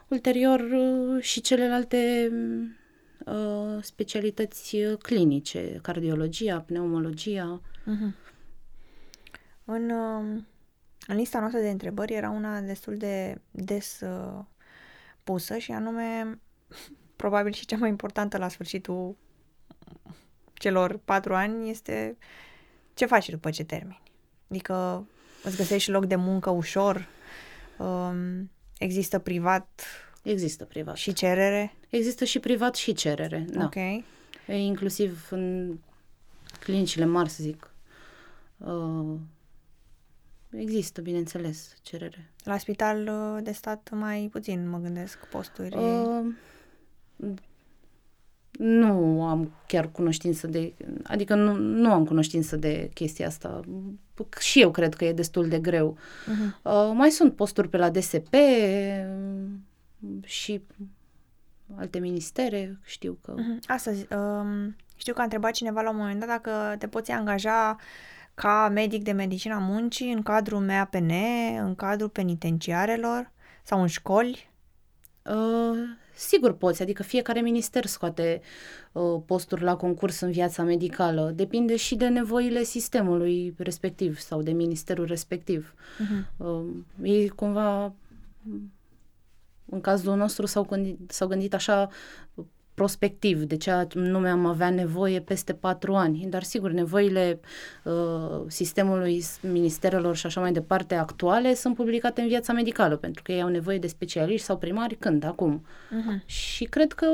Ulterior 0.09 0.61
uh, 0.61 1.23
și 1.23 1.41
celelalte 1.41 2.31
uh, 3.27 3.83
specialități 3.83 4.77
clinice, 5.03 5.79
cardiologia, 5.83 6.61
pneumologia. 6.61 7.61
Uh-huh. 7.63 8.15
În, 9.65 9.91
uh, 9.91 10.43
în 11.07 11.17
lista 11.17 11.39
noastră 11.39 11.61
de 11.61 11.71
întrebări 11.71 12.15
era 12.15 12.31
una 12.31 12.61
destul 12.61 12.97
de 12.97 13.41
des 13.51 14.01
uh, 14.01 14.45
pusă 15.25 15.57
și 15.57 15.73
anume 15.73 16.39
probabil 17.21 17.53
și 17.53 17.67
cea 17.67 17.77
mai 17.77 17.89
importantă 17.89 18.39
la 18.39 18.49
sfârșitul 18.49 19.17
celor 20.55 21.01
patru 21.05 21.35
ani 21.35 21.71
este 21.71 22.17
ce 22.95 23.07
faci 23.07 23.29
după 23.29 23.51
ce 23.51 23.65
termini. 23.65 24.03
Adică 24.51 25.07
îți 25.43 25.57
găsești 25.57 25.91
loc 25.91 26.07
de 26.07 26.17
muncă 26.17 26.51
ușor, 26.51 27.09
um, 27.79 28.51
există 28.79 29.19
privat 29.19 29.83
Există 30.23 30.65
privat. 30.65 30.97
Și 30.97 31.13
cerere? 31.13 31.75
Există 31.89 32.25
și 32.25 32.39
privat 32.39 32.75
și 32.75 32.93
cerere, 32.93 33.47
da. 33.49 33.65
Ok. 33.65 33.75
E, 33.75 34.05
inclusiv 34.47 35.29
în 35.31 35.77
clinicile 36.61 37.05
mari, 37.05 37.29
să 37.29 37.43
zic. 37.43 37.75
Uh, 38.57 39.19
există, 40.51 41.01
bineînțeles, 41.01 41.77
cerere. 41.83 42.31
La 42.45 42.59
spital 42.59 43.09
uh, 43.09 43.43
de 43.45 43.53
stat 43.53 43.91
mai 43.93 44.29
puțin, 44.33 44.69
mă 44.69 44.79
gândesc, 44.79 45.27
posturi. 45.27 45.77
Uh, 45.77 46.35
nu 48.51 49.25
am 49.25 49.53
chiar 49.67 49.91
cunoștință 49.91 50.47
de, 50.47 50.73
adică 51.03 51.35
nu, 51.35 51.55
nu 51.55 51.93
am 51.93 52.05
cunoștință 52.05 52.57
de 52.57 52.91
chestia 52.95 53.27
asta. 53.27 53.61
Și 54.39 54.61
eu 54.61 54.71
cred 54.71 54.95
că 54.95 55.05
e 55.05 55.13
destul 55.13 55.49
de 55.49 55.59
greu. 55.59 55.97
Uh-huh. 55.97 56.63
Uh, 56.63 56.91
mai 56.95 57.11
sunt 57.11 57.35
posturi 57.35 57.69
pe 57.69 57.77
la 57.77 57.91
DSP 57.91 58.35
și 60.25 60.63
alte 61.77 61.99
ministere, 61.99 62.79
știu 62.85 63.19
că... 63.23 63.35
Uh-huh. 63.35 63.67
Astăzi, 63.67 64.07
um, 64.15 64.77
știu 64.97 65.13
că 65.13 65.21
a 65.21 65.23
întrebat 65.23 65.53
cineva 65.53 65.81
la 65.81 65.91
un 65.91 65.97
moment 65.97 66.19
dat 66.19 66.29
dacă 66.29 66.77
te 66.79 66.89
poți 66.89 67.11
angaja 67.11 67.77
ca 68.35 68.69
medic 68.73 69.03
de 69.03 69.13
medicina 69.13 69.59
muncii 69.59 70.13
în 70.13 70.23
cadrul 70.23 70.61
MAPN, 70.61 71.11
în 71.59 71.75
cadrul 71.75 72.09
penitenciarelor 72.09 73.31
sau 73.63 73.81
în 73.81 73.87
școli. 73.87 74.51
Uh, 75.23 75.79
Sigur 76.21 76.53
poți, 76.53 76.83
adică 76.83 77.03
fiecare 77.03 77.41
minister 77.41 77.87
scoate 77.87 78.41
uh, 78.93 79.21
posturi 79.27 79.63
la 79.63 79.77
concurs 79.77 80.21
în 80.21 80.31
viața 80.31 80.63
medicală. 80.63 81.33
Depinde 81.35 81.77
și 81.77 81.95
de 81.95 82.09
nevoile 82.09 82.63
sistemului 82.63 83.55
respectiv 83.59 84.19
sau 84.19 84.43
de 84.43 84.51
ministerul 84.51 85.07
respectiv. 85.07 85.75
Uh-huh. 85.75 86.37
Uh, 86.37 86.65
ei 87.03 87.29
cumva, 87.29 87.95
în 89.65 89.81
cazul 89.81 90.17
nostru, 90.17 90.47
s-au 90.47 90.65
gândit, 90.65 90.99
s-au 91.11 91.29
gândit 91.29 91.55
așa 91.55 91.89
prospectiv, 92.81 93.43
de 93.43 93.57
ce 93.57 93.87
nume 93.95 94.29
am 94.29 94.47
avea 94.47 94.71
nevoie 94.71 95.21
peste 95.21 95.53
patru 95.53 95.95
ani. 95.95 96.27
Dar 96.29 96.43
sigur, 96.43 96.71
nevoile 96.71 97.41
uh, 97.85 98.43
sistemului, 98.47 99.25
ministerelor 99.41 100.17
și 100.17 100.27
așa 100.27 100.41
mai 100.41 100.53
departe 100.53 100.95
actuale 100.95 101.55
sunt 101.55 101.75
publicate 101.75 102.21
în 102.21 102.27
viața 102.29 102.53
medicală, 102.53 102.97
pentru 102.97 103.23
că 103.23 103.33
ei 103.33 103.43
au 103.43 103.49
nevoie 103.49 103.79
de 103.79 103.87
specialiști 103.87 104.47
sau 104.47 104.59
primari 104.59 104.97
când, 104.97 105.25
acum. 105.25 105.65
Uh-huh. 105.67 106.27
Și 106.27 106.65
cred 106.65 106.93
că 106.93 107.07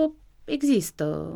există 0.44 1.34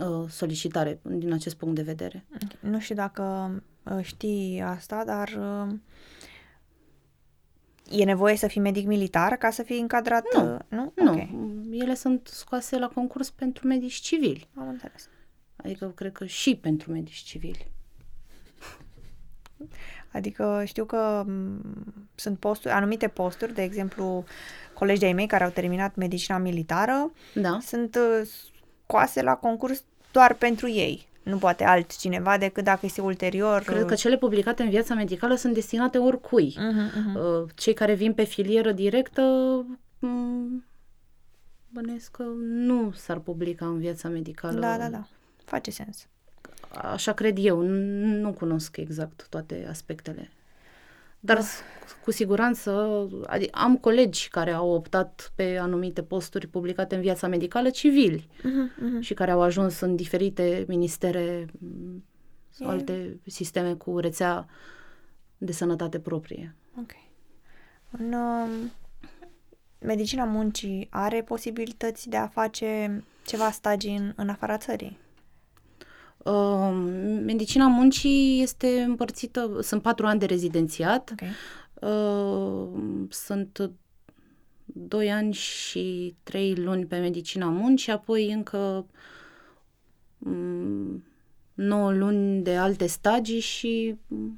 uh, 0.00 0.28
solicitare 0.28 1.00
din 1.02 1.32
acest 1.32 1.56
punct 1.56 1.74
de 1.74 1.82
vedere. 1.82 2.24
Nu 2.60 2.78
știu 2.78 2.94
dacă 2.94 3.54
uh, 3.82 3.98
știi 4.02 4.62
asta, 4.64 5.02
dar 5.06 5.28
uh, 5.38 5.74
E 7.90 8.04
nevoie 8.04 8.36
să 8.36 8.46
fii 8.46 8.60
medic 8.60 8.86
militar 8.86 9.36
ca 9.36 9.50
să 9.50 9.62
fii 9.62 9.80
încadrat? 9.80 10.24
Nu, 10.34 10.52
uh, 10.52 10.58
nu? 10.68 10.92
nu. 10.94 11.10
Okay. 11.10 11.39
Ele 11.80 11.94
sunt 11.94 12.28
scoase 12.32 12.78
la 12.78 12.88
concurs 12.88 13.30
pentru 13.30 13.66
medici 13.66 13.94
civili. 13.94 14.48
Am 14.54 14.68
înțeles. 14.68 15.08
Adică 15.56 15.92
cred 15.94 16.12
că 16.12 16.26
și 16.26 16.56
pentru 16.56 16.92
medici 16.92 17.16
civili. 17.16 17.66
Adică 20.12 20.62
știu 20.66 20.84
că 20.84 21.26
sunt 22.14 22.38
posturi, 22.38 22.74
anumite 22.74 23.08
posturi, 23.08 23.54
de 23.54 23.62
exemplu, 23.62 24.24
colegi 24.74 25.00
de-ai 25.00 25.12
mei 25.12 25.26
care 25.26 25.44
au 25.44 25.50
terminat 25.50 25.94
medicina 25.94 26.38
militară, 26.38 27.12
da. 27.34 27.58
sunt 27.62 27.94
uh, 27.94 28.28
scoase 28.84 29.22
la 29.22 29.34
concurs 29.34 29.84
doar 30.12 30.34
pentru 30.34 30.68
ei 30.68 31.08
nu 31.22 31.36
poate 31.36 31.64
altcineva 31.64 32.38
decât 32.38 32.64
dacă 32.64 32.80
este 32.82 33.00
ulterior. 33.00 33.62
Cred 33.62 33.84
că 33.84 33.94
cele 33.94 34.16
publicate 34.16 34.62
în 34.62 34.68
viața 34.68 34.94
medicală 34.94 35.34
sunt 35.34 35.54
destinate 35.54 35.98
oricui. 35.98 36.56
Uh-huh, 36.58 36.98
uh-huh. 36.98 37.54
Cei 37.54 37.74
care 37.74 37.94
vin 37.94 38.12
pe 38.12 38.24
filieră 38.24 38.72
directă 38.72 39.22
mm, 41.72 41.82
bănesc 41.82 42.10
că 42.10 42.22
nu 42.42 42.92
s-ar 42.92 43.18
publica 43.18 43.66
în 43.66 43.78
viața 43.78 44.08
medicală. 44.08 44.60
Da, 44.60 44.78
da, 44.78 44.88
da. 44.88 45.06
Face 45.44 45.70
sens. 45.70 46.06
Așa 46.74 47.12
cred 47.12 47.36
eu. 47.38 47.60
Nu 47.60 48.32
cunosc 48.32 48.76
exact 48.76 49.26
toate 49.28 49.66
aspectele. 49.68 50.30
Dar 51.20 51.36
da. 51.36 51.42
cu 52.04 52.10
siguranță 52.10 52.72
adică 53.26 53.58
am 53.58 53.76
colegi 53.76 54.28
care 54.28 54.50
au 54.50 54.70
optat 54.70 55.32
pe 55.34 55.56
anumite 55.56 56.02
posturi 56.02 56.46
publicate 56.46 56.94
în 56.94 57.00
viața 57.00 57.26
medicală 57.28 57.70
civili 57.70 58.28
uh-huh, 58.38 58.42
uh-huh. 58.42 59.00
și 59.00 59.14
care 59.14 59.30
au 59.30 59.40
ajuns 59.40 59.80
în 59.80 59.96
diferite 59.96 60.64
ministere 60.68 61.46
sau 62.48 62.66
yeah. 62.66 62.78
alte 62.78 63.20
sisteme 63.26 63.74
cu 63.74 63.98
rețea 63.98 64.46
de 65.38 65.52
sănătate 65.52 65.98
proprie. 65.98 66.54
Ok. 66.78 66.90
În 67.90 68.12
uh, 68.12 68.48
medicina 69.80 70.24
muncii 70.24 70.86
are 70.90 71.22
posibilități 71.22 72.08
de 72.08 72.16
a 72.16 72.26
face 72.26 73.04
ceva 73.26 73.50
stagii 73.50 73.96
în, 73.96 74.12
în 74.16 74.28
afara 74.28 74.56
țării? 74.56 74.98
Uh, 76.16 76.70
medicina 77.24 77.66
muncii 77.66 78.42
este 78.42 78.82
împărțită, 78.82 79.58
sunt 79.62 79.82
patru 79.82 80.06
ani 80.06 80.18
de 80.18 80.26
rezidențiat, 80.26 81.12
okay. 81.12 81.28
uh, 81.74 82.68
sunt 83.08 83.70
doi 84.64 85.12
ani 85.12 85.32
și 85.32 86.14
trei 86.22 86.54
luni 86.54 86.86
pe 86.86 86.98
medicina 86.98 87.46
muncii, 87.46 87.92
apoi 87.92 88.32
încă 88.32 88.86
um, 90.18 91.04
9 91.60 91.92
luni 91.92 92.42
de 92.42 92.56
alte 92.56 92.86
stagii 92.86 93.40
și 93.40 93.96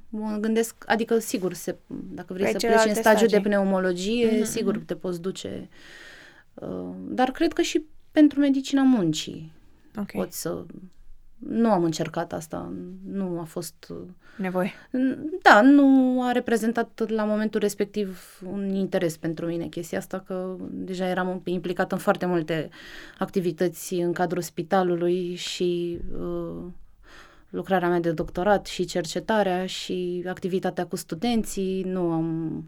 mă 0.09 0.37
gândesc, 0.41 0.85
adică 0.87 1.19
sigur, 1.19 1.53
se, 1.53 1.77
dacă 1.87 2.33
vrei 2.33 2.53
Pe 2.53 2.59
să 2.59 2.67
pleci 2.67 2.87
în 2.87 2.95
stagiu 2.95 3.17
stagii. 3.17 3.29
de 3.29 3.41
pneumologie, 3.41 4.41
mm-hmm. 4.41 4.45
sigur 4.45 4.79
te 4.79 4.95
poți 4.95 5.21
duce. 5.21 5.69
Uh, 6.55 6.95
dar 6.99 7.31
cred 7.31 7.53
că 7.53 7.63
și 7.63 7.85
pentru 8.11 8.41
medicina 8.41 8.83
muncii 8.83 9.53
okay. 9.91 10.25
poți 10.25 10.41
să 10.41 10.65
nu 11.39 11.71
am 11.71 11.85
încercat 11.85 12.33
asta, 12.33 12.73
nu 13.07 13.41
a 13.41 13.45
fost... 13.45 13.87
Uh, 13.89 13.97
Nevoie. 14.37 14.73
Da, 15.43 15.61
nu 15.61 16.19
a 16.23 16.33
reprezentat 16.33 17.09
la 17.11 17.25
momentul 17.25 17.61
respectiv 17.61 18.41
un 18.51 18.75
interes 18.75 19.17
pentru 19.17 19.47
mine 19.47 19.67
chestia 19.67 19.99
asta, 19.99 20.23
că 20.27 20.57
deja 20.71 21.09
eram 21.09 21.43
implicat 21.45 21.93
în 21.93 21.99
foarte 21.99 22.27
multe 22.27 22.69
activități 23.19 23.95
în 23.95 24.13
cadrul 24.13 24.43
spitalului 24.43 25.35
și 25.35 25.99
uh, 26.19 26.65
lucrarea 27.53 27.88
mea 27.88 28.01
de 28.01 28.12
doctorat 28.12 28.67
și 28.67 28.85
cercetarea 28.85 29.67
și 29.67 30.25
activitatea 30.29 30.87
cu 30.87 30.97
studenții, 30.97 31.83
nu 31.83 32.11
am 32.11 32.62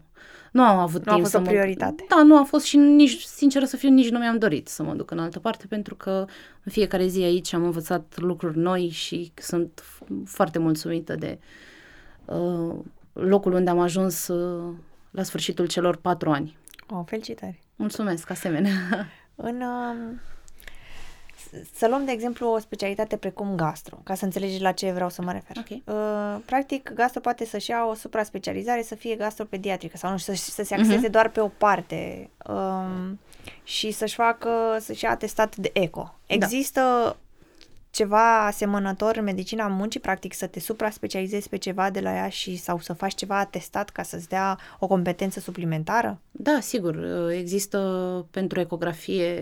nu 0.51 0.63
am 0.63 0.77
avut 0.77 1.05
nu 1.05 1.11
timp 1.11 1.17
a 1.17 1.19
fost 1.19 1.31
să 1.31 1.37
o 1.37 1.41
prioritate. 1.41 2.05
Mă... 2.09 2.15
Da, 2.15 2.23
nu 2.23 2.37
a 2.37 2.43
fost 2.43 2.65
și 2.65 2.77
nici, 2.77 3.21
sincer 3.21 3.63
să 3.63 3.77
fiu, 3.77 3.89
nici 3.89 4.09
nu 4.09 4.19
mi-am 4.19 4.37
dorit 4.37 4.67
să 4.67 4.83
mă 4.83 4.93
duc 4.93 5.11
în 5.11 5.19
altă 5.19 5.39
parte, 5.39 5.65
pentru 5.67 5.95
că 5.95 6.25
în 6.63 6.71
fiecare 6.71 7.07
zi 7.07 7.21
aici 7.21 7.53
am 7.53 7.63
învățat 7.63 8.13
lucruri 8.17 8.57
noi 8.57 8.89
și 8.89 9.31
sunt 9.35 9.83
foarte 10.25 10.59
mulțumită 10.59 11.15
de 11.15 11.39
uh, 12.25 12.75
locul 13.13 13.53
unde 13.53 13.69
am 13.69 13.79
ajuns 13.79 14.27
uh, 14.27 14.73
la 15.11 15.23
sfârșitul 15.23 15.67
celor 15.67 15.95
patru 15.95 16.29
ani. 16.29 16.57
O, 16.89 17.03
felicitări! 17.03 17.61
Mulțumesc, 17.75 18.29
asemenea! 18.29 18.71
în 19.35 19.61
uh, 19.61 20.17
să 21.75 21.87
luăm, 21.87 22.05
de 22.05 22.11
exemplu, 22.11 22.47
o 22.47 22.59
specialitate 22.59 23.17
precum 23.17 23.55
gastro, 23.55 23.97
ca 24.03 24.15
să 24.15 24.25
înțelegi 24.25 24.61
la 24.61 24.71
ce 24.71 24.91
vreau 24.91 25.09
să 25.09 25.21
mă 25.21 25.31
refer. 25.31 25.57
Ok. 25.57 25.69
Uh, 25.95 26.41
practic, 26.45 26.91
gastro 26.93 27.19
poate 27.19 27.45
să-și 27.45 27.69
ia 27.69 27.85
o 27.89 27.93
supra-specializare, 27.93 28.81
să 28.83 28.95
fie 28.95 29.15
gastropediatrică 29.15 29.97
sau 29.97 30.11
nu, 30.11 30.17
să, 30.17 30.33
să 30.33 30.63
se 30.63 30.73
axeze 30.73 30.95
Mhm. 30.95 31.11
doar 31.11 31.29
pe 31.29 31.39
o 31.39 31.47
parte 31.47 32.29
um, 32.49 33.19
și 33.63 33.91
să-și 33.91 34.15
facă, 34.15 34.77
să-și 34.79 35.03
ia 35.03 35.09
atestat 35.11 35.55
de 35.55 35.69
eco. 35.73 36.15
Da. 36.27 36.33
Există 36.35 37.15
ceva 37.95 38.45
asemănător 38.45 39.15
în 39.17 39.23
medicina 39.23 39.67
muncii, 39.67 39.99
practic 39.99 40.33
să 40.33 40.47
te 40.47 40.59
supra-specializezi 40.59 41.49
pe 41.49 41.57
ceva 41.57 41.89
de 41.89 41.99
la 41.99 42.13
ea 42.15 42.29
și 42.29 42.55
sau 42.55 42.79
să 42.79 42.93
faci 42.93 43.13
ceva 43.15 43.39
atestat 43.39 43.89
ca 43.89 44.03
să-ți 44.03 44.27
dea 44.27 44.57
o 44.79 44.87
competență 44.87 45.39
suplimentară? 45.39 46.19
Da, 46.31 46.59
sigur, 46.61 46.95
uh, 46.95 47.35
există 47.37 47.79
pentru 48.31 48.59
ecografie 48.59 49.35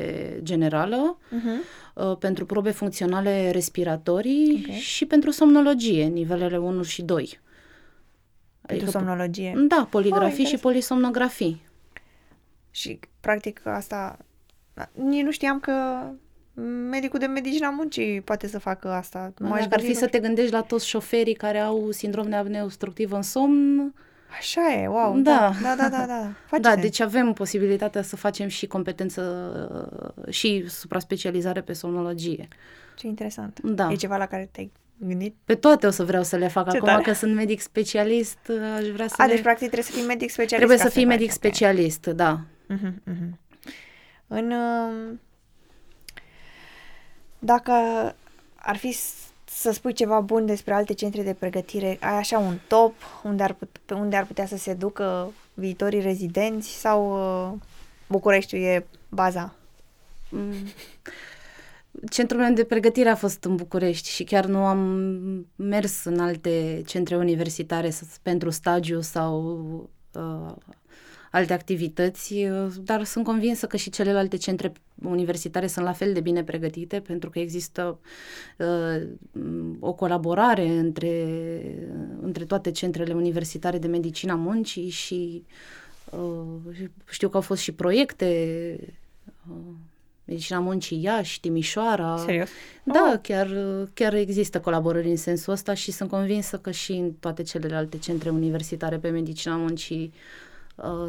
generală, 0.43 1.17
Uh-huh. 1.31 1.93
uh, 1.93 2.17
pentru 2.17 2.45
probe 2.45 2.71
funcționale 2.71 3.51
respiratorii 3.51 4.65
Ok. 4.69 4.75
și 4.75 5.05
pentru 5.05 5.31
somnologie, 5.31 6.05
nivelele 6.05 6.57
1 6.57 6.83
și 6.83 7.01
2. 7.01 7.39
Pentru 8.65 8.85
Adică- 8.85 8.99
somnologie. 8.99 9.53
Da, 9.67 9.87
poligrafii 9.89 10.29
și 10.33 10.39
interesant. 10.39 10.61
polisomnografii. 10.61 11.61
Și, 12.71 12.99
practic, 13.19 13.61
asta... 13.65 14.17
Nici 14.93 15.23
nu 15.23 15.31
știam 15.31 15.59
că 15.59 15.73
medicul 16.89 17.19
de 17.19 17.25
medicina 17.25 17.69
muncii 17.69 18.21
poate 18.21 18.47
să 18.47 18.59
facă 18.59 18.91
asta. 18.91 19.33
M-aș 19.39 19.49
Dacă 19.49 19.63
ar 19.63 19.69
gândi, 19.69 19.85
fi 19.85 19.91
nu 19.91 19.99
să 19.99 20.07
te 20.07 20.19
gândești 20.19 20.51
la 20.51 20.61
toți 20.61 20.87
șoferii 20.87 21.33
care 21.33 21.59
au 21.59 21.91
sindrom 21.91 22.29
de 22.29 22.35
apnee 22.35 22.61
obstructivă 22.61 23.15
în 23.15 23.21
somn, 23.21 23.93
Așa 24.37 24.73
e, 24.73 24.87
wow, 24.87 25.19
Da. 25.19 25.51
da, 25.61 25.75
da, 25.77 25.89
da, 25.89 25.97
da. 25.97 26.05
da. 26.05 26.31
Face 26.49 26.61
da, 26.61 26.69
sens. 26.69 26.81
deci 26.81 26.99
avem 26.99 27.33
posibilitatea 27.33 28.01
să 28.01 28.15
facem 28.15 28.47
și 28.47 28.67
competență 28.67 29.21
uh, 30.25 30.33
și 30.33 30.65
supra-specializare 30.67 31.61
pe 31.61 31.73
somnologie. 31.73 32.47
Ce 32.95 33.07
interesant. 33.07 33.59
Da. 33.63 33.91
E 33.91 33.95
ceva 33.95 34.17
la 34.17 34.25
care 34.25 34.49
te-ai 34.51 34.71
gândit? 34.97 35.35
Pe 35.45 35.55
toate 35.55 35.87
o 35.87 35.89
să 35.89 36.03
vreau 36.03 36.23
să 36.23 36.35
le 36.35 36.47
fac. 36.47 36.69
Ce 36.69 36.77
Acum 36.77 36.87
tare. 36.87 37.01
că 37.03 37.13
sunt 37.13 37.33
medic 37.35 37.61
specialist, 37.61 38.37
uh, 38.49 38.57
aș 38.77 38.87
vrea 38.87 39.07
să 39.07 39.15
A, 39.17 39.25
le... 39.25 39.33
deci, 39.33 39.41
practic, 39.41 39.69
trebuie 39.69 39.91
să 39.91 39.97
fii 39.97 40.05
medic 40.07 40.29
specialist. 40.29 40.55
Trebuie 40.55 40.77
ca 40.77 40.83
să 40.83 40.89
fii 40.89 41.01
faci, 41.01 41.11
medic 41.11 41.27
ok. 41.27 41.33
specialist, 41.35 42.05
da. 42.05 42.39
Mhm, 42.67 43.01
mhm. 43.03 43.39
În... 44.27 44.51
um, 44.51 45.19
Dacă 47.45 47.71
ar 48.55 48.77
fi 48.77 48.91
s- 48.91 49.13
să 49.45 49.71
spui 49.71 49.93
ceva 49.93 50.19
bun 50.19 50.45
despre 50.45 50.73
alte 50.73 50.93
centre 50.93 51.23
de 51.23 51.33
pregătire, 51.33 51.97
ai 52.01 52.17
așa 52.17 52.37
un 52.37 52.57
top 52.67 52.93
unde 53.23 53.43
ar, 53.43 53.53
put- 53.53 53.77
pe 53.85 53.93
unde 53.93 54.15
ar 54.15 54.25
putea 54.25 54.45
să 54.45 54.57
se 54.57 54.73
ducă 54.73 55.31
viitorii 55.53 56.01
rezidenți 56.01 56.69
sau 56.69 57.11
uh, 57.51 57.57
Bucureștiul 58.07 58.61
e 58.61 58.85
baza? 59.09 59.55
Mm. 60.29 60.53
Centrul 62.09 62.39
meu 62.41 62.53
de 62.53 62.63
pregătire 62.63 63.09
a 63.09 63.15
fost 63.15 63.43
în 63.43 63.55
București 63.55 64.09
și 64.09 64.23
chiar 64.23 64.45
nu 64.45 64.65
am 64.65 64.79
mers 65.55 66.03
în 66.03 66.19
alte 66.19 66.81
centre 66.85 67.15
universitare 67.17 67.89
să- 67.89 68.03
pentru 68.21 68.49
stagiu 68.49 69.01
sau 69.01 69.41
uh, 70.11 70.51
alte 71.33 71.53
activități, 71.53 72.33
uh, 72.33 72.73
dar 72.83 73.03
sunt 73.03 73.25
convinsă 73.25 73.67
că 73.67 73.77
și 73.77 73.89
celelalte 73.89 74.37
centre 74.37 74.71
universitare 75.03 75.67
sunt 75.67 75.85
la 75.85 75.91
fel 75.91 76.13
de 76.13 76.19
bine 76.19 76.43
pregătite 76.43 76.99
pentru 76.99 77.29
că 77.29 77.39
există 77.39 77.99
uh, 78.57 79.07
o 79.79 79.93
colaborare 79.93 80.67
între, 80.67 81.25
între 82.21 82.45
toate 82.45 82.71
centrele 82.71 83.13
universitare 83.13 83.77
de 83.77 83.87
medicina 83.87 84.35
muncii 84.35 84.89
și 84.89 85.43
uh, 86.09 86.87
știu 87.09 87.29
că 87.29 87.35
au 87.35 87.41
fost 87.41 87.61
și 87.61 87.71
proiecte 87.71 88.25
uh, 89.49 89.55
Medicina 90.25 90.59
Muncii 90.59 91.03
Iași, 91.03 91.39
Timișoara. 91.39 92.17
Serios? 92.17 92.49
Da, 92.83 93.11
Oh. 93.13 93.19
chiar, 93.21 93.47
chiar 93.93 94.13
există 94.13 94.59
colaborări 94.59 95.09
în 95.09 95.17
sensul 95.17 95.53
ăsta 95.53 95.73
și 95.73 95.91
sunt 95.91 96.09
convinsă 96.09 96.57
că 96.57 96.71
și 96.71 96.91
în 96.91 97.11
toate 97.11 97.43
celelalte 97.43 97.97
centre 97.97 98.29
universitare 98.29 98.97
pe 98.97 99.09
Medicina 99.09 99.55
Muncii 99.55 100.13
uh, 100.13 100.51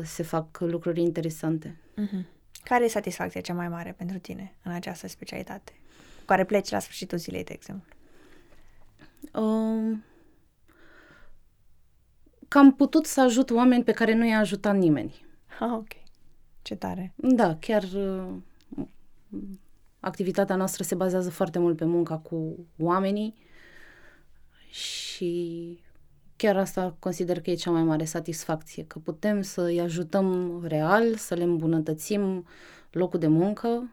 se 0.03 0.23
fac 0.23 0.59
lucruri 0.61 1.01
interesante. 1.01 1.81
Mhm. 1.97 2.27
Care 2.65 2.85
e 2.85 2.89
satisfacția 2.89 3.41
cea 3.41 3.55
mai 3.55 3.69
mare 3.69 3.93
pentru 3.93 4.19
tine 4.19 4.55
în 4.63 4.73
această 4.73 5.09
specialitate? 5.09 5.73
Cu 6.19 6.25
care 6.25 6.45
pleci 6.45 6.71
la 6.71 6.79
sfârșitul 6.79 7.19
zilei, 7.19 7.45
de 7.45 7.53
exemplu. 7.53 7.93
Uh, 9.33 9.99
că 12.49 12.59
am 12.59 12.75
putut 12.75 13.07
să 13.07 13.21
ajut 13.21 13.51
oameni 13.51 13.85
pe 13.85 13.93
care 13.93 14.15
nu 14.15 14.27
i-a 14.27 14.39
ajutat 14.39 14.77
nimeni. 14.77 15.27
Ah, 15.61 15.71
ok. 15.73 15.89
Ce 16.63 16.75
tare. 16.75 17.13
Da, 17.17 17.57
chiar 17.57 17.83
uh, 17.83 18.35
activitatea 20.01 20.57
noastră 20.57 20.83
se 20.83 20.95
bazează 20.95 21.31
foarte 21.31 21.59
mult 21.59 21.77
pe 21.77 21.85
munca 21.85 22.19
cu 22.19 22.67
oamenii 22.79 23.35
și 24.71 25.84
chiar 26.37 26.57
asta 26.57 26.97
consider 26.99 27.41
că 27.41 27.51
e 27.51 27.55
cea 27.55 27.71
mai 27.71 27.83
mare 27.83 28.05
satisfacție, 28.05 28.85
că 28.87 28.99
putem 28.99 29.43
să 29.43 29.63
îi 29.63 29.81
ajutăm 29.81 30.61
real, 30.67 31.15
să 31.17 31.35
le 31.35 31.43
îmbunătățim 31.43 32.47
locul 32.91 33.19
de 33.19 33.27
muncă 33.27 33.91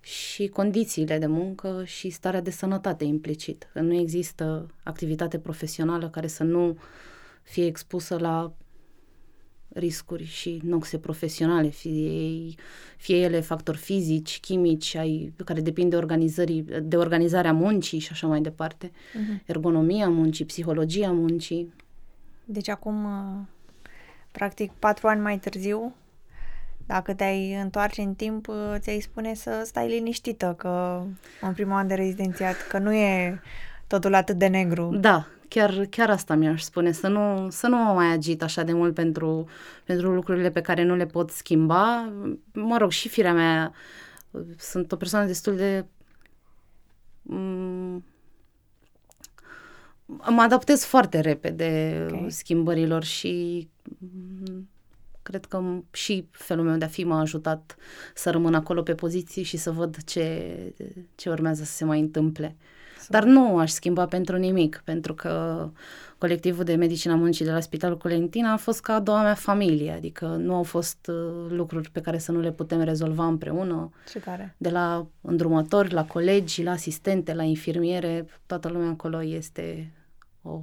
și 0.00 0.48
condițiile 0.48 1.18
de 1.18 1.26
muncă 1.26 1.82
și 1.84 2.10
starea 2.10 2.40
de 2.40 2.50
sănătate 2.50 3.04
implicit. 3.04 3.68
Că 3.72 3.80
nu 3.80 3.94
există 3.94 4.66
activitate 4.82 5.38
profesională 5.38 6.08
care 6.08 6.26
să 6.26 6.42
nu 6.44 6.78
fie 7.42 7.66
expusă 7.66 8.18
la 8.18 8.52
riscuri 9.74 10.24
și 10.24 10.60
noxe 10.64 10.98
profesionale, 10.98 11.68
fie, 11.68 11.90
ei- 11.90 12.56
fie 12.96 13.16
ele 13.16 13.40
factori 13.40 13.76
fizici, 13.78 14.40
chimici, 14.40 14.94
ai, 14.94 15.32
care 15.44 15.60
depind 15.60 15.90
de, 15.90 15.96
organizării, 15.96 16.64
de 16.82 16.96
organizarea 16.96 17.52
muncii 17.52 17.98
și 17.98 18.08
așa 18.12 18.26
mai 18.26 18.40
departe, 18.40 18.90
Mhm. 19.14 19.42
ergonomia 19.46 20.08
muncii, 20.08 20.44
psihologia 20.44 21.12
muncii. 21.12 21.72
Deci 22.44 22.68
acum, 22.68 23.04
uh, 23.04 23.44
practic, 24.32 24.72
patru 24.78 25.08
ani 25.08 25.20
mai 25.20 25.38
târziu, 25.38 25.94
dacă 26.86 27.14
te-ai 27.14 27.54
întoarce 27.60 28.00
în 28.02 28.14
timp, 28.14 28.48
uh, 28.48 28.74
ți-ai 28.78 29.00
spune 29.00 29.34
să 29.34 29.62
stai 29.64 29.88
liniștită, 29.88 30.54
că 30.58 31.02
în 31.40 31.52
primul 31.52 31.72
an 31.72 31.86
de 31.86 31.94
rezidențiat, 31.94 32.56
că 32.68 32.78
nu 32.78 32.92
e 32.94 33.40
totul 33.86 34.14
atât 34.14 34.36
de 34.38 34.46
negru. 34.46 34.96
Da, 35.00 35.26
chiar, 35.48 35.86
chiar 35.90 36.10
asta 36.10 36.34
mi-aș 36.34 36.62
spune, 36.62 36.92
să 36.92 37.08
nu, 37.08 37.50
să 37.50 37.66
nu 37.66 37.76
mă 37.76 37.92
mai 37.92 38.12
agit 38.12 38.42
așa 38.42 38.62
de 38.62 38.72
mult 38.72 38.94
pentru, 38.94 39.48
pentru 39.84 40.14
lucrurile 40.14 40.50
pe 40.50 40.60
care 40.60 40.82
nu 40.82 40.94
le 40.96 41.06
pot 41.06 41.30
schimba. 41.30 42.12
Mă 42.52 42.76
rog, 42.76 42.90
și 42.90 43.08
firea 43.08 43.32
mea, 43.32 43.72
sunt 44.58 44.92
o 44.92 44.96
persoană 44.96 45.26
destul 45.26 45.56
de... 45.56 45.84
mm, 47.22 48.04
mă 50.06 50.40
adaptez 50.40 50.84
foarte 50.84 51.20
repede 51.20 52.00
Ok. 52.08 52.14
okay. 52.14 52.30
schimbărilor 52.30 53.04
și 53.04 53.68
mm, 53.98 54.68
cred 55.22 55.44
că 55.44 55.82
și 55.92 56.28
felul 56.30 56.64
meu 56.64 56.76
de 56.76 56.84
a 56.84 56.88
fi 56.88 57.04
m-a 57.04 57.20
ajutat 57.20 57.76
să 58.14 58.30
rămân 58.30 58.54
acolo 58.54 58.82
pe 58.82 58.94
poziții 58.94 59.42
și 59.42 59.56
să 59.56 59.70
văd 59.70 59.96
ce, 60.04 60.56
ce 61.14 61.30
urmează 61.30 61.64
să 61.64 61.72
se 61.72 61.84
mai 61.84 62.00
întâmple. 62.00 62.56
Dar 63.08 63.24
nu 63.24 63.58
aș 63.58 63.70
schimba 63.70 64.06
pentru 64.06 64.36
nimic, 64.36 64.82
pentru 64.84 65.14
că 65.14 65.68
colectivul 66.18 66.64
de 66.64 66.74
medicina 66.74 67.14
muncii 67.14 67.44
de 67.44 67.50
la 67.50 67.60
Spitalul 67.60 67.96
Colentina 67.96 68.52
a 68.52 68.56
fost 68.56 68.80
ca 68.80 68.94
a 68.94 69.00
doua 69.00 69.22
mea 69.22 69.34
familie, 69.34 69.92
adică 69.92 70.26
nu 70.26 70.54
au 70.54 70.62
fost 70.62 71.06
uh, 71.06 71.46
lucruri 71.48 71.90
pe 71.90 72.00
care 72.00 72.18
să 72.18 72.32
nu 72.32 72.40
le 72.40 72.52
putem 72.52 72.80
rezolva 72.82 73.26
împreună, 73.26 73.90
Ce 74.12 74.18
tare. 74.18 74.54
de 74.58 74.70
la 74.70 75.06
îndrumători, 75.20 75.92
la 75.92 76.04
colegi, 76.04 76.62
la 76.62 76.70
asistente, 76.70 77.34
la 77.34 77.42
infirmiere, 77.42 78.26
toată 78.46 78.68
lumea 78.68 78.88
acolo 78.88 79.22
este 79.22 79.92
o, 80.42 80.60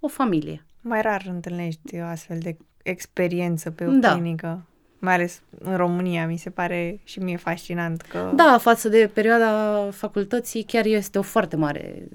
o 0.00 0.08
familie. 0.08 0.64
Mai 0.80 1.02
rar 1.02 1.24
întâlnești 1.28 1.96
astfel 1.96 2.38
de 2.38 2.56
experiență 2.82 3.70
pe 3.70 3.86
o 3.86 3.90
Da. 3.90 4.12
clinică, 4.12 4.66
mai 4.98 5.14
ales 5.14 5.42
în 5.58 5.76
România, 5.76 6.26
mi 6.26 6.36
se 6.36 6.50
pare 6.50 7.00
și 7.04 7.18
mie 7.18 7.36
fascinant 7.36 8.00
că... 8.02 8.32
Da, 8.34 8.58
față 8.60 8.88
de 8.88 9.10
perioada 9.14 9.88
facultății, 9.90 10.62
chiar 10.62 10.84
este 10.84 11.18
o 11.18 11.22
foarte 11.22 11.56
mare 11.56 12.08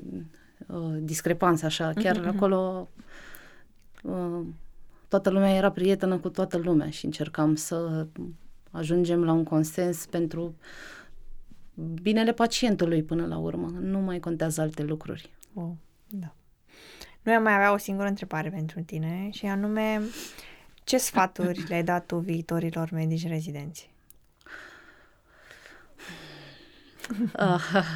uh, 0.67 0.96
discrepanță, 1.00 1.65
așa. 1.65 1.91
Chiar 1.96 2.15
Mhm, 2.15 2.26
mhm. 2.28 2.36
acolo 2.36 2.89
uh, 4.04 4.46
toată 5.08 5.30
lumea 5.30 5.56
era 5.56 5.72
prietenă 5.72 6.17
cu 6.17 6.30
toată 6.30 6.58
lumea 6.58 6.89
și 6.89 7.06
încercam 7.06 7.56
să 7.56 8.08
ajungem 8.72 9.24
la 9.24 9.32
un 9.32 9.44
consens 9.44 10.06
pentru 10.06 10.56
binele 12.02 12.32
pacientului 12.34 13.04
până 13.04 13.26
la 13.26 13.38
urmă. 13.38 13.74
Nu 13.80 14.00
mai 14.00 14.20
contează 14.20 14.62
alte 14.62 14.84
lucruri. 14.84 15.30
Wow, 15.54 15.78
da. 16.08 16.34
Noi 17.22 17.36
am 17.36 17.44
mai 17.44 17.54
avea 17.54 17.74
o 17.74 17.78
singură 17.78 18.08
întrebare 18.08 18.50
pentru 18.50 18.82
tine 18.82 19.30
și 19.32 19.46
anume, 19.46 20.02
ce 20.91 20.97
sfaturi 20.97 21.63
le-ai 21.67 21.84
dat 21.84 22.06
tu 22.06 22.17
viitorilor 22.17 22.89
medici 22.91 23.27
rezidenți? 23.27 23.89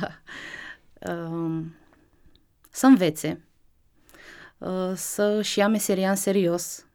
Um, 1.10 1.76
să 2.70 2.86
învețe, 2.86 3.42
uh, 4.58 4.92
să 4.96 5.42
și 5.42 5.60
ia 5.60 5.68
meseria 5.68 6.10
în 6.10 6.16
serios, 6.16 6.86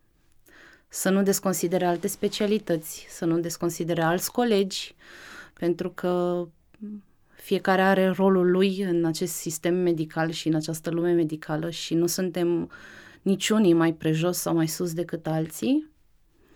să 0.88 1.10
nu 1.10 1.22
desconsidere 1.22 1.86
alte 1.86 2.06
specialități, 2.06 3.06
să 3.08 3.24
nu 3.24 3.40
desconsidere 3.40 4.02
alți 4.02 4.32
colegi, 4.32 4.94
pentru 5.52 5.90
că 5.90 6.46
fiecare 7.32 7.82
are 7.82 8.08
rolul 8.08 8.50
lui 8.50 8.82
în 8.82 9.04
acest 9.04 9.34
sistem 9.34 9.74
medical 9.74 10.30
și 10.30 10.48
în 10.48 10.54
această 10.54 10.90
lume 10.90 11.12
medicală 11.12 11.70
și 11.70 11.94
nu 11.94 12.06
suntem 12.06 12.70
niciunii 13.22 13.72
mai 13.72 13.92
prejos 13.92 14.38
sau 14.38 14.54
mai 14.54 14.68
sus 14.68 14.92
decât 14.92 15.26
alții. 15.26 15.89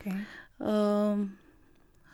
Okay. 0.06 0.20
Uh, 0.56 1.26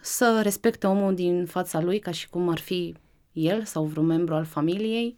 să 0.01 0.41
respecte 0.43 0.87
omul 0.87 1.15
din 1.15 1.47
fața 1.47 1.81
lui 1.81 1.99
ca 1.99 2.11
și 2.11 2.29
cum 2.29 2.49
ar 2.49 2.59
fi 2.59 2.95
el 3.33 3.65
sau 3.65 3.85
vreun 3.85 4.07
membru 4.07 4.35
al 4.35 4.45
familiei, 4.45 5.17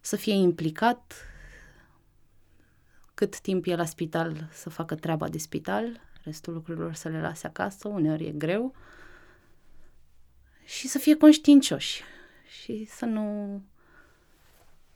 să 0.00 0.16
fie 0.16 0.34
implicat 0.34 1.14
cât 3.14 3.40
timp 3.40 3.66
e 3.66 3.74
la 3.74 3.84
spital 3.84 4.48
să 4.52 4.70
facă 4.70 4.94
treaba 4.94 5.28
de 5.28 5.38
spital, 5.38 6.00
restul 6.22 6.52
lucrurilor 6.52 6.94
să 6.94 7.08
le 7.08 7.20
lase 7.20 7.46
acasă, 7.46 7.88
uneori 7.88 8.26
e 8.26 8.30
greu, 8.30 8.74
și 10.64 10.88
să 10.88 10.98
fie 10.98 11.16
conștiincioși 11.16 12.02
și 12.62 12.84
să 12.84 13.04
nu 13.04 13.54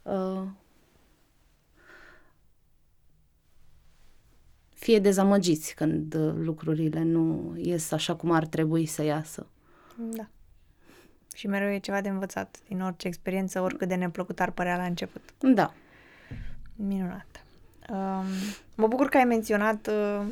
uh, 0.02 0.42
fie 4.82 4.98
dezamăgiți 4.98 5.74
când 5.74 6.16
lucrurile 6.38 7.02
nu 7.02 7.54
ies 7.56 7.90
așa 7.90 8.14
cum 8.14 8.30
ar 8.30 8.46
trebui 8.46 8.86
să 8.86 9.02
iasă. 9.02 9.46
Da. 9.96 10.26
Și 11.34 11.46
mereu 11.46 11.68
e 11.68 11.78
ceva 11.78 12.00
de 12.00 12.08
învățat 12.08 12.58
din 12.68 12.80
orice 12.80 13.06
experiență, 13.06 13.60
oricât 13.60 13.88
de 13.88 13.94
neplăcut 13.94 14.40
ar 14.40 14.50
părea 14.50 14.76
la 14.76 14.84
început. 14.84 15.22
Da. 15.38 15.74
Minunat. 16.76 17.44
Um, 17.90 18.24
mă 18.74 18.86
bucur 18.86 19.08
că 19.08 19.16
ai 19.16 19.24
menționat 19.24 19.86
uh, 19.86 20.26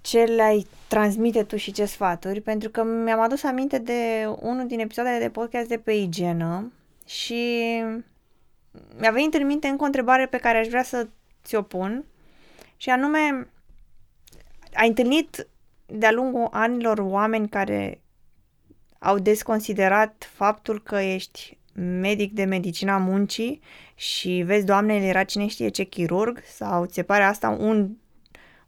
ce 0.00 0.24
le-ai 0.24 0.66
transmite 0.88 1.42
tu 1.42 1.56
și 1.56 1.72
ce 1.72 1.84
sfaturi, 1.84 2.40
pentru 2.40 2.70
că 2.70 2.84
mi-am 2.84 3.20
adus 3.20 3.42
aminte 3.42 3.78
de 3.78 4.26
unul 4.40 4.66
din 4.66 4.80
episoadele 4.80 5.18
de 5.18 5.30
podcast 5.30 5.68
de 5.68 5.78
pe 5.78 5.92
igienă 5.92 6.72
și 7.06 7.44
mi-a 8.98 9.10
venit 9.10 9.34
în 9.34 9.46
minte 9.46 9.68
încă 9.68 9.82
o 9.82 9.86
întrebare 9.86 10.26
pe 10.26 10.38
care 10.38 10.58
aș 10.58 10.66
vrea 10.66 10.82
să 10.82 11.08
ți-o 11.44 11.62
pun 11.62 12.04
și 12.80 12.90
anume, 12.90 13.50
ai 14.74 14.88
întâlnit 14.88 15.46
de-a 15.86 16.12
lungul 16.12 16.48
anilor 16.50 16.98
oameni 16.98 17.48
care 17.48 18.00
au 18.98 19.18
desconsiderat 19.18 20.30
faptul 20.32 20.82
că 20.82 20.96
ești 20.96 21.58
medic 21.74 22.32
de 22.32 22.44
medicina 22.44 22.96
muncii 22.96 23.60
și 23.94 24.42
vezi, 24.46 24.64
Doamne, 24.64 24.94
el 24.94 25.02
era 25.02 25.24
cine 25.24 25.46
știe 25.46 25.68
ce 25.68 25.84
chirurg 25.84 26.42
sau 26.44 26.84
ți 26.84 26.94
se 26.94 27.02
pare 27.02 27.22
asta 27.22 27.48
un, 27.48 27.90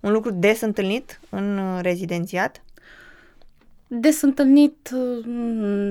un 0.01 0.13
lucru 0.13 0.31
des 0.31 0.61
întâlnit 0.61 1.21
în 1.31 1.79
rezidențiat? 1.81 2.63
Des 3.95 4.23
întâlnit, 4.23 4.89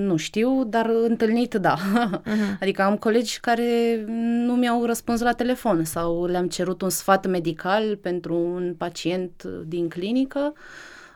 nu 0.06 0.16
știu, 0.18 0.64
dar 0.64 0.90
întâlnit, 0.90 1.54
da. 1.54 1.78
Uh-huh. 1.78 2.60
Adică 2.62 2.82
am 2.82 2.98
colegi 2.98 3.40
care 3.40 4.04
nu 4.46 4.56
mi-au 4.56 4.86
răspuns 4.86 5.22
la 5.22 5.34
telefon 5.34 5.84
sau 5.84 6.26
le-am 6.26 6.48
cerut 6.48 6.82
un 6.82 6.90
sfat 6.90 7.28
medical 7.28 7.96
pentru 7.96 8.36
un 8.36 8.76
pacient 8.78 9.44
din 9.66 9.90
clinică 9.90 10.54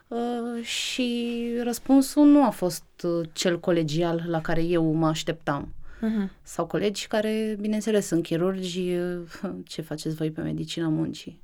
uh, 0.08 0.63
și 0.63 1.48
răspunsul 1.63 2.26
nu 2.26 2.43
a 2.43 2.50
fost 2.50 2.86
uh, 3.04 3.28
cel 3.34 3.60
colegial 3.60 4.24
la 4.28 4.41
care 4.41 4.63
eu 4.63 4.93
mă 4.93 5.08
așteptam. 5.08 5.74
Uh-huh. 5.98 6.30
Sau 6.41 6.65
colegi 6.65 7.08
care, 7.08 7.58
bineînțeles, 7.60 8.08
sunt 8.08 8.24
chirurgi, 8.24 8.95
uh, 8.95 9.52
ce 9.71 9.82
faceți 9.82 10.15
voi 10.15 10.32
pe 10.32 10.41
medicina 10.41 10.88
muncii? 10.88 11.41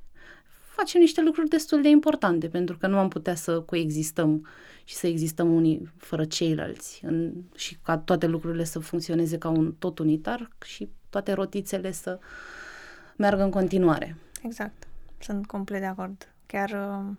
Facem 0.76 1.00
niște 1.00 1.22
lucruri 1.22 1.48
destul 1.48 1.82
de 1.82 1.88
importante, 1.88 2.48
pentru 2.48 2.76
că 2.76 2.86
nu 2.86 2.98
am 2.98 3.08
putea 3.08 3.34
să 3.34 3.60
coexistăm 3.60 4.46
și 4.84 4.94
să 4.94 5.06
existăm 5.06 5.54
unii 5.54 5.92
fără 5.96 6.24
ceilalți 6.24 7.00
în, 7.04 7.32
și 7.54 7.78
ca 7.82 7.98
toate 7.98 8.26
lucrurile 8.26 8.64
să 8.64 8.78
funcționeze 8.78 9.38
ca 9.38 9.48
un 9.48 9.74
tot 9.78 9.98
unitar 9.98 10.48
și 10.64 10.90
toate 11.10 11.32
rotițele 11.32 11.92
să 11.92 12.18
meargă 13.16 13.42
în 13.42 13.50
continuare. 13.50 14.16
Exact. 14.42 14.86
Sunt 15.18 15.46
complet 15.46 15.80
de 15.80 15.86
acord. 15.86 16.34
Chiar 16.46 16.70
uh, 16.70 17.16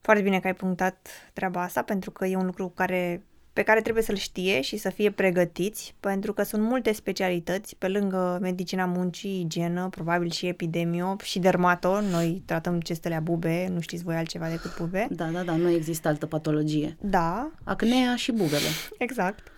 foarte 0.00 0.22
bine 0.22 0.40
că 0.40 0.46
ai 0.46 0.54
punctat 0.54 1.08
treaba 1.32 1.62
asta, 1.62 1.82
pentru 1.82 2.10
că 2.10 2.26
e 2.26 2.36
un 2.36 2.46
lucru 2.46 2.68
care 2.68 3.24
pe 3.58 3.64
care 3.64 3.80
trebuie 3.80 4.02
să-l 4.02 4.16
știe 4.16 4.60
și 4.60 4.76
să 4.76 4.90
fie 4.90 5.10
pregătiți, 5.10 5.94
pentru 6.00 6.32
că 6.32 6.42
sunt 6.42 6.62
multe 6.62 6.92
specialități, 6.92 7.76
pe 7.76 7.88
lângă 7.88 8.38
medicina 8.40 8.84
muncii, 8.84 9.40
igienă, 9.40 9.88
probabil 9.88 10.30
și 10.30 10.46
epidemio 10.46 11.16
și 11.22 11.38
dermato, 11.38 12.00
noi 12.00 12.42
tratăm 12.46 12.80
cestele 12.80 13.20
bube, 13.22 13.68
nu 13.72 13.80
știți 13.80 14.04
voi 14.04 14.14
altceva 14.14 14.48
decât 14.48 14.76
bube. 14.76 15.06
Da, 15.10 15.24
da, 15.24 15.42
da, 15.42 15.56
nu 15.56 15.68
există 15.68 16.08
altă 16.08 16.26
patologie. 16.26 16.96
Da. 17.00 17.50
Acnea 17.64 18.16
și 18.16 18.32
bubele. 18.32 18.68
Exact. 18.98 19.52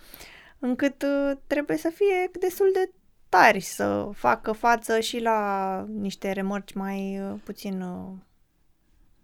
Încât 0.59 1.01
uh, 1.01 1.37
trebuie 1.47 1.77
să 1.77 1.91
fie 1.95 2.39
destul 2.39 2.69
de 2.73 2.91
tari 3.29 3.59
să 3.59 4.09
facă 4.13 4.51
față 4.51 4.99
și 4.99 5.19
la 5.19 5.85
niște 5.99 6.31
remărci 6.31 6.73
mai 6.73 7.19
uh, 7.19 7.39
puțin 7.43 7.81
uh, 7.81 8.17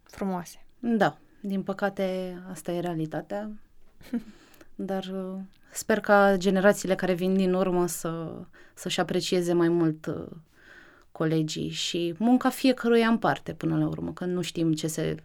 frumoase. 0.04 0.66
Da, 0.80 1.18
din 1.42 1.64
păcate 1.64 2.38
asta 2.52 2.72
e 2.72 2.80
realitatea. 2.80 3.50
dar 4.80 5.04
uh, 5.04 5.40
sper 5.72 6.00
ca 6.00 6.36
generațiile 6.38 6.96
care 6.96 7.14
vin 7.14 7.36
din 7.36 7.54
urmă 7.54 7.88
să, 7.88 8.42
să-și 8.74 9.00
aprecieze 9.00 9.54
mai 9.54 9.70
mult 9.70 10.06
uh, 10.06 10.28
colegii 11.12 11.70
și 11.70 12.16
munca 12.18 12.50
fiecăruia 12.50 13.08
în 13.08 13.18
parte 13.18 13.54
până 13.54 13.78
la 13.78 13.88
urmă, 13.88 14.14
că 14.14 14.26
nu 14.26 14.42
știm 14.42 14.74
ce 14.74 14.88
se 14.88 15.16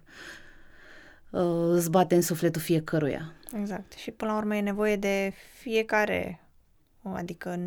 uh, 1.30 1.74
zbate 1.76 2.14
în 2.14 2.22
sufletul 2.22 2.60
fiecăruia. 2.60 3.32
Exact. 3.58 3.92
Și 3.92 4.10
până 4.10 4.30
la 4.30 4.36
urmă 4.36 4.56
e 4.56 4.60
nevoie 4.60 4.96
de 4.96 5.32
fiecare, 5.60 6.40
adică 7.02 7.58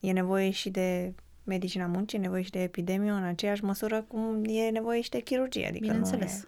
e 0.00 0.12
nevoie 0.12 0.50
și 0.50 0.70
de 0.70 1.14
medicina 1.44 1.86
muncii, 1.86 2.18
e 2.18 2.20
nevoie 2.20 2.42
și 2.42 2.50
de 2.50 2.62
epidemie 2.62 3.10
în 3.10 3.22
aceeași 3.22 3.64
măsură 3.64 4.02
cum 4.08 4.44
e 4.44 4.70
nevoie 4.70 5.00
și 5.00 5.10
de 5.10 5.20
chirurgie. 5.20 5.66
Adică 5.66 5.86
Bineînțeles. 5.86 6.46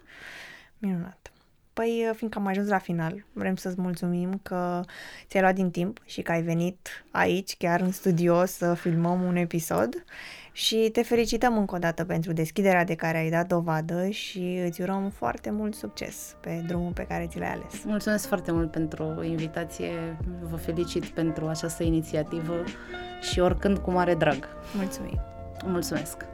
Nu 0.77 0.87
e 0.87 0.91
minunat. 0.91 1.32
Păi, 1.73 2.05
uh, 2.09 2.15
fiindcă 2.15 2.39
am 2.39 2.47
ajuns 2.47 2.67
la 2.67 2.77
final, 2.77 3.25
vrem 3.33 3.55
să-ți 3.55 3.81
mulțumim 3.81 4.39
că 4.43 4.81
ți-ai 5.27 5.41
luat 5.41 5.55
din 5.55 5.71
timp 5.71 6.01
și 6.05 6.21
că 6.21 6.31
ai 6.31 6.41
venit 6.41 7.05
aici, 7.11 7.57
chiar 7.57 7.81
în 7.81 7.91
studio, 7.91 8.45
să 8.45 8.73
filmăm 8.73 9.21
un 9.21 9.35
episod 9.35 10.03
și 10.51 10.89
te 10.91 11.01
felicităm 11.01 11.57
încă 11.57 11.75
o 11.75 11.77
dată 11.77 12.05
pentru 12.05 12.33
deschiderea 12.33 12.83
de 12.83 12.95
care 12.95 13.17
ai 13.17 13.29
dat 13.29 13.47
dovadă 13.47 14.09
și 14.09 14.61
îți 14.65 14.81
urăm 14.81 15.09
foarte 15.09 15.51
mult 15.51 15.75
succes 15.75 16.35
pe 16.41 16.63
drumul 16.67 16.91
pe 16.91 17.05
care 17.05 17.27
ți 17.29 17.39
l-ai 17.39 17.51
ales. 17.51 17.83
Mulțumesc 17.85 18.27
foarte 18.27 18.51
mult 18.51 18.71
pentru 18.71 19.23
invitație, 19.23 20.17
vă 20.41 20.55
felicit 20.55 21.05
pentru 21.05 21.47
această 21.47 21.83
inițiativă 21.83 22.63
și 23.31 23.39
oricând 23.39 23.77
cu 23.77 23.91
mare 23.91 24.15
drag. 24.15 24.47
Mulțumim! 24.75 25.19
Mulțumesc! 25.65 26.32